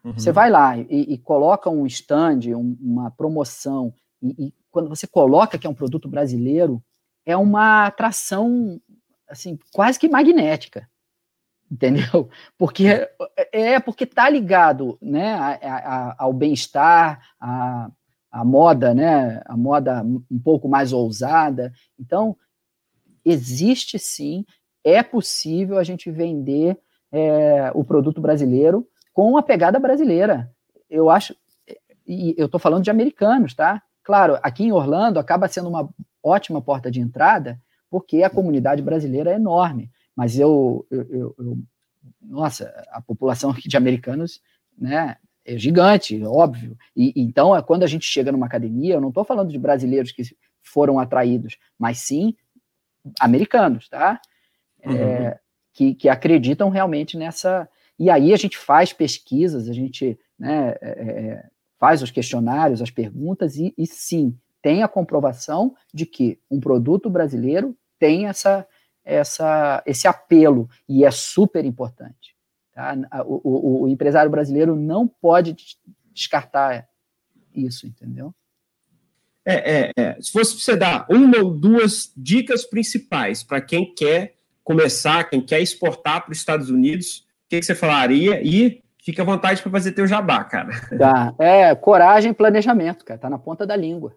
Uhum. 0.03 0.13
Você 0.13 0.31
vai 0.31 0.49
lá 0.49 0.77
e, 0.77 1.13
e 1.13 1.17
coloca 1.17 1.69
um 1.69 1.85
stand, 1.85 2.39
um, 2.55 2.75
uma 2.81 3.11
promoção, 3.11 3.93
e, 4.21 4.47
e, 4.47 4.53
quando 4.71 4.89
você 4.89 5.05
coloca 5.05 5.57
que 5.57 5.67
é 5.67 5.69
um 5.69 5.75
produto 5.75 6.09
brasileiro, 6.09 6.83
é 7.25 7.37
uma 7.37 7.85
atração 7.85 8.79
assim 9.27 9.57
quase 9.71 9.99
que 9.99 10.09
magnética 10.09 10.89
entendeu? 11.71 12.29
Porque 12.57 12.87
é, 12.87 13.73
é 13.73 13.79
porque 13.79 14.05
tá 14.05 14.29
ligado, 14.29 14.97
né, 15.01 15.33
a, 15.33 15.51
a, 15.53 16.15
ao 16.17 16.33
bem-estar, 16.33 17.21
a, 17.39 17.89
a 18.29 18.43
moda, 18.45 18.93
né, 18.93 19.41
a 19.45 19.55
moda 19.55 20.03
um 20.03 20.39
pouco 20.39 20.67
mais 20.67 20.91
ousada. 20.91 21.71
Então 21.97 22.35
existe 23.23 23.97
sim, 23.97 24.45
é 24.83 25.01
possível 25.01 25.77
a 25.77 25.83
gente 25.83 26.11
vender 26.11 26.77
é, 27.11 27.71
o 27.73 27.83
produto 27.83 28.19
brasileiro 28.19 28.87
com 29.13 29.37
a 29.37 29.43
pegada 29.43 29.79
brasileira. 29.79 30.51
Eu 30.89 31.09
acho, 31.09 31.35
e 32.05 32.35
eu 32.37 32.47
estou 32.47 32.59
falando 32.59 32.83
de 32.83 32.91
americanos, 32.91 33.53
tá? 33.53 33.81
Claro, 34.03 34.37
aqui 34.41 34.63
em 34.63 34.71
Orlando 34.71 35.19
acaba 35.19 35.47
sendo 35.47 35.69
uma 35.69 35.87
ótima 36.23 36.61
porta 36.61 36.89
de 36.89 36.99
entrada, 36.99 37.61
porque 37.89 38.23
a 38.23 38.29
comunidade 38.29 38.81
brasileira 38.81 39.31
é 39.31 39.35
enorme 39.35 39.91
mas 40.15 40.37
eu, 40.37 40.85
eu, 40.89 41.01
eu, 41.09 41.35
eu, 41.37 41.57
nossa, 42.21 42.65
a 42.89 43.01
população 43.01 43.49
aqui 43.51 43.67
de 43.67 43.77
americanos, 43.77 44.41
né, 44.77 45.17
é 45.45 45.57
gigante, 45.57 46.21
óbvio. 46.23 46.77
E 46.95 47.13
então, 47.15 47.55
é 47.55 47.61
quando 47.61 47.83
a 47.83 47.87
gente 47.87 48.05
chega 48.05 48.31
numa 48.31 48.45
academia, 48.45 48.95
eu 48.95 49.01
não 49.01 49.09
estou 49.09 49.23
falando 49.23 49.51
de 49.51 49.57
brasileiros 49.57 50.11
que 50.11 50.23
foram 50.61 50.99
atraídos, 50.99 51.57
mas 51.77 51.99
sim 51.99 52.35
americanos, 53.19 53.89
tá? 53.89 54.21
É, 54.81 54.89
uhum. 54.89 54.95
É, 54.95 55.39
que, 55.73 55.95
que 55.95 56.09
acreditam 56.09 56.69
realmente 56.69 57.17
nessa. 57.17 57.67
E 57.97 58.09
aí 58.09 58.33
a 58.33 58.37
gente 58.37 58.57
faz 58.57 58.93
pesquisas, 58.93 59.67
a 59.67 59.73
gente 59.73 60.19
né, 60.37 60.75
é, 60.81 60.89
é 60.89 61.49
faz 61.79 62.03
os 62.03 62.11
questionários, 62.11 62.79
as 62.79 62.91
perguntas, 62.91 63.55
e, 63.55 63.73
e 63.75 63.87
sim, 63.87 64.37
tem 64.61 64.83
a 64.83 64.87
comprovação 64.87 65.75
de 65.91 66.05
que 66.05 66.39
um 66.49 66.59
produto 66.59 67.09
brasileiro 67.09 67.75
tem 67.97 68.27
essa, 68.27 68.67
essa, 69.03 69.83
esse 69.85 70.07
apelo, 70.07 70.69
e 70.87 71.03
é 71.05 71.11
super 71.11 71.65
importante. 71.65 72.35
Tá? 72.73 72.95
O, 73.25 73.41
o, 73.43 73.83
o 73.83 73.87
empresário 73.87 74.31
brasileiro 74.31 74.75
não 74.75 75.07
pode 75.07 75.55
descartar 76.13 76.87
isso, 77.53 77.85
entendeu? 77.85 78.33
é, 79.45 79.55
é, 79.55 79.91
é, 79.97 80.17
se 80.21 80.31
fosse 80.31 80.59
você 80.59 80.75
dar 80.75 81.05
uma 81.09 81.39
ou 81.39 81.51
duas 81.51 82.11
dicas 82.15 82.63
principais 82.63 83.43
para 83.43 83.59
quem 83.59 83.93
quer 83.93 84.35
começar, 84.63 85.29
quem 85.29 85.41
quer 85.41 85.59
exportar 85.61 86.23
para 86.23 86.31
os 86.31 86.37
Estados 86.37 86.69
Unidos, 86.69 87.25
o 87.45 87.49
que, 87.49 87.59
que, 87.59 87.65
você 87.65 87.75
falaria? 87.75 88.39
E 88.43 88.81
fica 89.03 89.23
à 89.23 89.25
vontade 89.25 89.61
para 89.61 89.71
fazer 89.71 89.91
teu 89.93 90.05
jabá, 90.05 90.43
cara. 90.43 90.69
Tá. 90.97 91.33
É, 91.39 91.73
coragem 91.75 92.31
e 92.31 92.35
planejamento, 92.35 93.03
cara. 93.03 93.19
Tá 93.19 93.29
na 93.29 93.39
ponta 93.39 93.65
da 93.65 93.75
língua. 93.75 94.15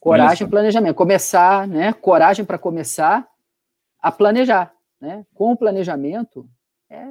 Coragem 0.00 0.46
e 0.46 0.50
planejamento. 0.50 0.94
Começar, 0.94 1.66
né? 1.66 1.92
Coragem 1.92 2.44
para 2.44 2.58
começar 2.58 3.26
a 4.02 4.10
planejar. 4.10 4.74
Né? 5.00 5.24
Com 5.32 5.52
o 5.52 5.56
planejamento, 5.56 6.48
é, 6.90 7.02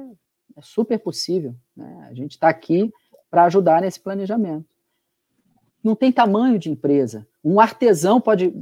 é 0.56 0.60
super 0.60 0.98
possível. 0.98 1.54
Né? 1.76 2.06
A 2.10 2.14
gente 2.14 2.32
está 2.32 2.48
aqui 2.48 2.92
para 3.30 3.44
ajudar 3.44 3.80
nesse 3.80 3.98
planejamento. 3.98 4.66
Não 5.82 5.96
tem 5.96 6.12
tamanho 6.12 6.58
de 6.58 6.70
empresa. 6.70 7.26
Um 7.42 7.58
artesão 7.58 8.20
pode. 8.20 8.52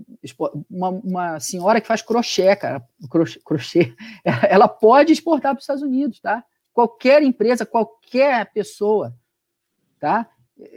Uma, 0.70 0.88
uma 0.88 1.40
senhora 1.40 1.80
que 1.80 1.86
faz 1.86 2.00
crochê, 2.00 2.56
cara, 2.56 2.82
crochê, 3.10 3.40
crochê, 3.44 3.94
ela 4.48 4.66
pode 4.66 5.12
exportar 5.12 5.52
para 5.52 5.58
os 5.58 5.64
Estados 5.64 5.82
Unidos, 5.82 6.18
tá? 6.20 6.42
Qualquer 6.72 7.22
empresa, 7.22 7.66
qualquer 7.66 8.50
pessoa, 8.52 9.14
tá? 9.98 10.30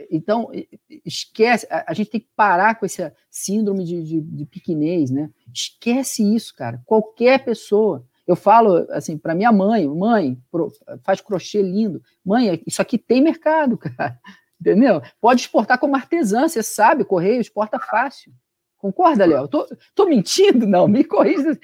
Então, 0.09 0.49
esquece, 1.05 1.67
a, 1.69 1.91
a, 1.91 1.93
gente 1.93 2.09
tem 2.09 2.21
que 2.21 2.29
parar 2.35 2.75
com 2.75 2.85
essa 2.85 3.13
síndrome 3.29 3.83
de, 3.83 4.03
de, 4.03 4.21
de 4.21 4.45
piquinês, 4.45 5.11
né? 5.11 5.29
Esquece 5.53 6.23
isso, 6.35 6.55
cara. 6.55 6.81
Qualquer 6.85 7.43
pessoa. 7.43 8.05
Eu 8.25 8.35
falo 8.35 8.87
assim 8.91 9.17
para 9.17 9.35
minha 9.35 9.51
mãe, 9.51 9.87
mãe, 9.87 10.41
faz 11.03 11.19
crochê 11.19 11.61
lindo. 11.61 12.01
Mãe, 12.23 12.61
isso 12.65 12.81
aqui 12.81 12.97
tem 12.97 13.21
mercado, 13.21 13.77
cara. 13.79 14.19
Entendeu? 14.59 15.01
Pode 15.19 15.41
exportar 15.41 15.77
como 15.77 15.95
artesã, 15.95 16.47
você 16.47 16.63
sabe, 16.63 17.03
correio 17.03 17.41
exporta 17.41 17.77
fácil. 17.77 18.31
Concorda, 18.77 19.25
Léo? 19.25 19.47
Tô, 19.47 19.67
tô 19.93 20.05
mentindo? 20.05 20.65
Não, 20.65 20.87
me 20.87 21.03
corrija. 21.03 21.57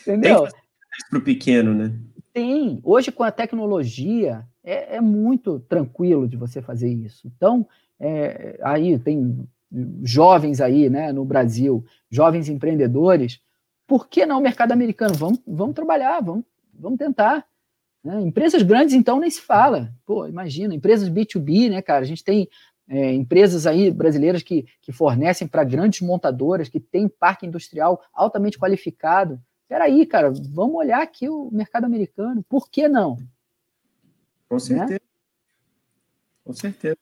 Entendeu? 0.00 0.46
Para 1.10 1.18
o 1.18 1.22
pequeno, 1.22 1.74
né? 1.74 1.92
Tem. 2.32 2.80
Hoje, 2.82 3.12
com 3.12 3.22
a 3.22 3.30
tecnologia, 3.30 4.46
é, 4.64 4.96
é 4.96 5.00
muito 5.00 5.60
tranquilo 5.60 6.28
de 6.28 6.36
você 6.36 6.62
fazer 6.62 6.88
isso. 6.88 7.26
Então, 7.26 7.66
é, 7.98 8.58
aí 8.62 8.98
tem 8.98 9.48
jovens 10.02 10.60
aí, 10.60 10.90
né, 10.90 11.12
no 11.12 11.24
Brasil, 11.24 11.84
jovens 12.10 12.48
empreendedores, 12.48 13.40
por 13.86 14.08
que 14.08 14.24
não 14.26 14.38
o 14.38 14.42
mercado 14.42 14.72
americano? 14.72 15.14
Vamos, 15.14 15.40
vamos 15.46 15.74
trabalhar, 15.74 16.20
vamos, 16.20 16.44
vamos 16.72 16.98
tentar. 16.98 17.44
Né? 18.02 18.20
Empresas 18.20 18.62
grandes, 18.62 18.94
então, 18.94 19.20
nem 19.20 19.30
se 19.30 19.40
fala. 19.40 19.92
Pô, 20.04 20.26
imagina, 20.26 20.74
empresas 20.74 21.08
B2B, 21.08 21.70
né, 21.70 21.82
cara? 21.82 22.00
A 22.00 22.08
gente 22.08 22.24
tem 22.24 22.48
é, 22.88 23.12
empresas 23.12 23.66
aí 23.66 23.90
brasileiras 23.90 24.42
que, 24.42 24.66
que 24.80 24.92
fornecem 24.92 25.46
para 25.46 25.64
grandes 25.64 26.00
montadoras, 26.00 26.68
que 26.68 26.80
têm 26.80 27.08
parque 27.08 27.46
industrial 27.46 28.02
altamente 28.12 28.58
qualificado. 28.58 29.40
Peraí, 29.68 30.04
cara, 30.04 30.30
vamos 30.30 30.76
olhar 30.76 31.02
aqui 31.02 31.28
o 31.28 31.50
mercado 31.52 31.84
americano. 31.84 32.44
Por 32.48 32.68
que 32.68 32.88
não? 32.88 33.18
Com 34.52 34.56
né? 34.56 34.60
certeza. 34.60 34.92
Né? 34.92 34.98
Com 36.44 36.52
certeza. 36.52 36.98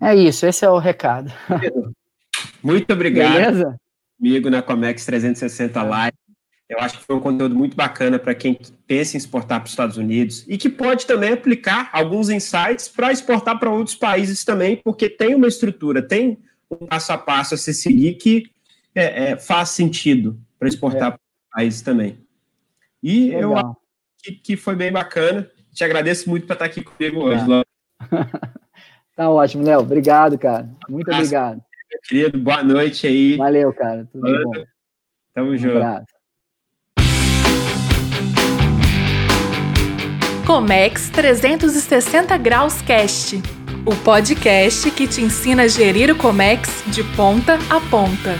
É 0.00 0.14
isso, 0.14 0.46
esse 0.46 0.64
é 0.64 0.70
o 0.70 0.78
recado. 0.78 1.32
Muito 2.62 2.92
obrigado. 2.92 3.32
Beleza? 3.32 3.76
Comigo 4.16 4.48
na 4.48 4.62
Comex 4.62 5.04
360 5.04 5.82
Live. 5.82 6.16
Eu 6.68 6.78
acho 6.78 6.98
que 6.98 7.04
foi 7.04 7.16
um 7.16 7.20
conteúdo 7.20 7.54
muito 7.54 7.74
bacana 7.74 8.18
para 8.18 8.34
quem 8.34 8.58
pensa 8.86 9.16
em 9.16 9.18
exportar 9.18 9.58
para 9.58 9.66
os 9.66 9.72
Estados 9.72 9.96
Unidos 9.96 10.44
e 10.46 10.58
que 10.58 10.68
pode 10.68 11.06
também 11.06 11.32
aplicar 11.32 11.88
alguns 11.94 12.28
insights 12.28 12.88
para 12.88 13.10
exportar 13.10 13.58
para 13.58 13.70
outros 13.70 13.96
países 13.96 14.44
também, 14.44 14.76
porque 14.84 15.08
tem 15.08 15.34
uma 15.34 15.48
estrutura, 15.48 16.02
tem 16.02 16.38
um 16.70 16.86
passo 16.86 17.10
a 17.10 17.16
passo 17.16 17.54
a 17.54 17.56
se 17.56 17.72
seguir 17.72 18.16
que 18.16 18.50
é, 18.94 19.30
é, 19.30 19.36
faz 19.38 19.70
sentido 19.70 20.38
para 20.58 20.68
exportar 20.68 21.08
é. 21.08 21.10
para 21.12 21.20
países 21.52 21.80
também. 21.80 22.18
E 23.02 23.30
Legal. 23.30 23.40
eu 23.40 23.56
acho 23.56 23.76
que, 24.22 24.32
que, 24.32 24.56
foi 24.56 24.76
bem 24.76 24.92
bacana. 24.92 25.50
Te 25.78 25.84
agradeço 25.84 26.28
muito 26.28 26.44
por 26.44 26.54
estar 26.54 26.64
aqui 26.64 26.82
comigo 26.82 27.20
hoje, 27.20 27.46
Léo. 27.46 27.64
tá 29.14 29.30
ótimo, 29.30 29.62
Léo. 29.62 29.78
Obrigado, 29.78 30.36
cara. 30.36 30.68
Muito 30.88 31.08
um 31.08 31.14
obrigado. 31.14 31.62
Meu 31.88 32.00
querido, 32.02 32.36
boa 32.36 32.64
noite 32.64 33.06
aí. 33.06 33.36
Valeu, 33.36 33.72
cara. 33.72 34.04
Tudo 34.10 34.42
bom. 34.42 34.64
Tamo 35.32 35.52
um 35.52 35.56
junto. 35.56 35.76
Abraço. 35.76 36.06
Comex 40.44 41.10
360 41.10 42.36
Graus 42.38 42.82
Cast, 42.82 43.40
o 43.86 43.94
podcast 44.02 44.90
que 44.90 45.06
te 45.06 45.20
ensina 45.20 45.62
a 45.62 45.68
gerir 45.68 46.10
o 46.10 46.16
Comex 46.18 46.82
de 46.88 47.04
ponta 47.14 47.54
a 47.70 47.80
ponta. 47.88 48.34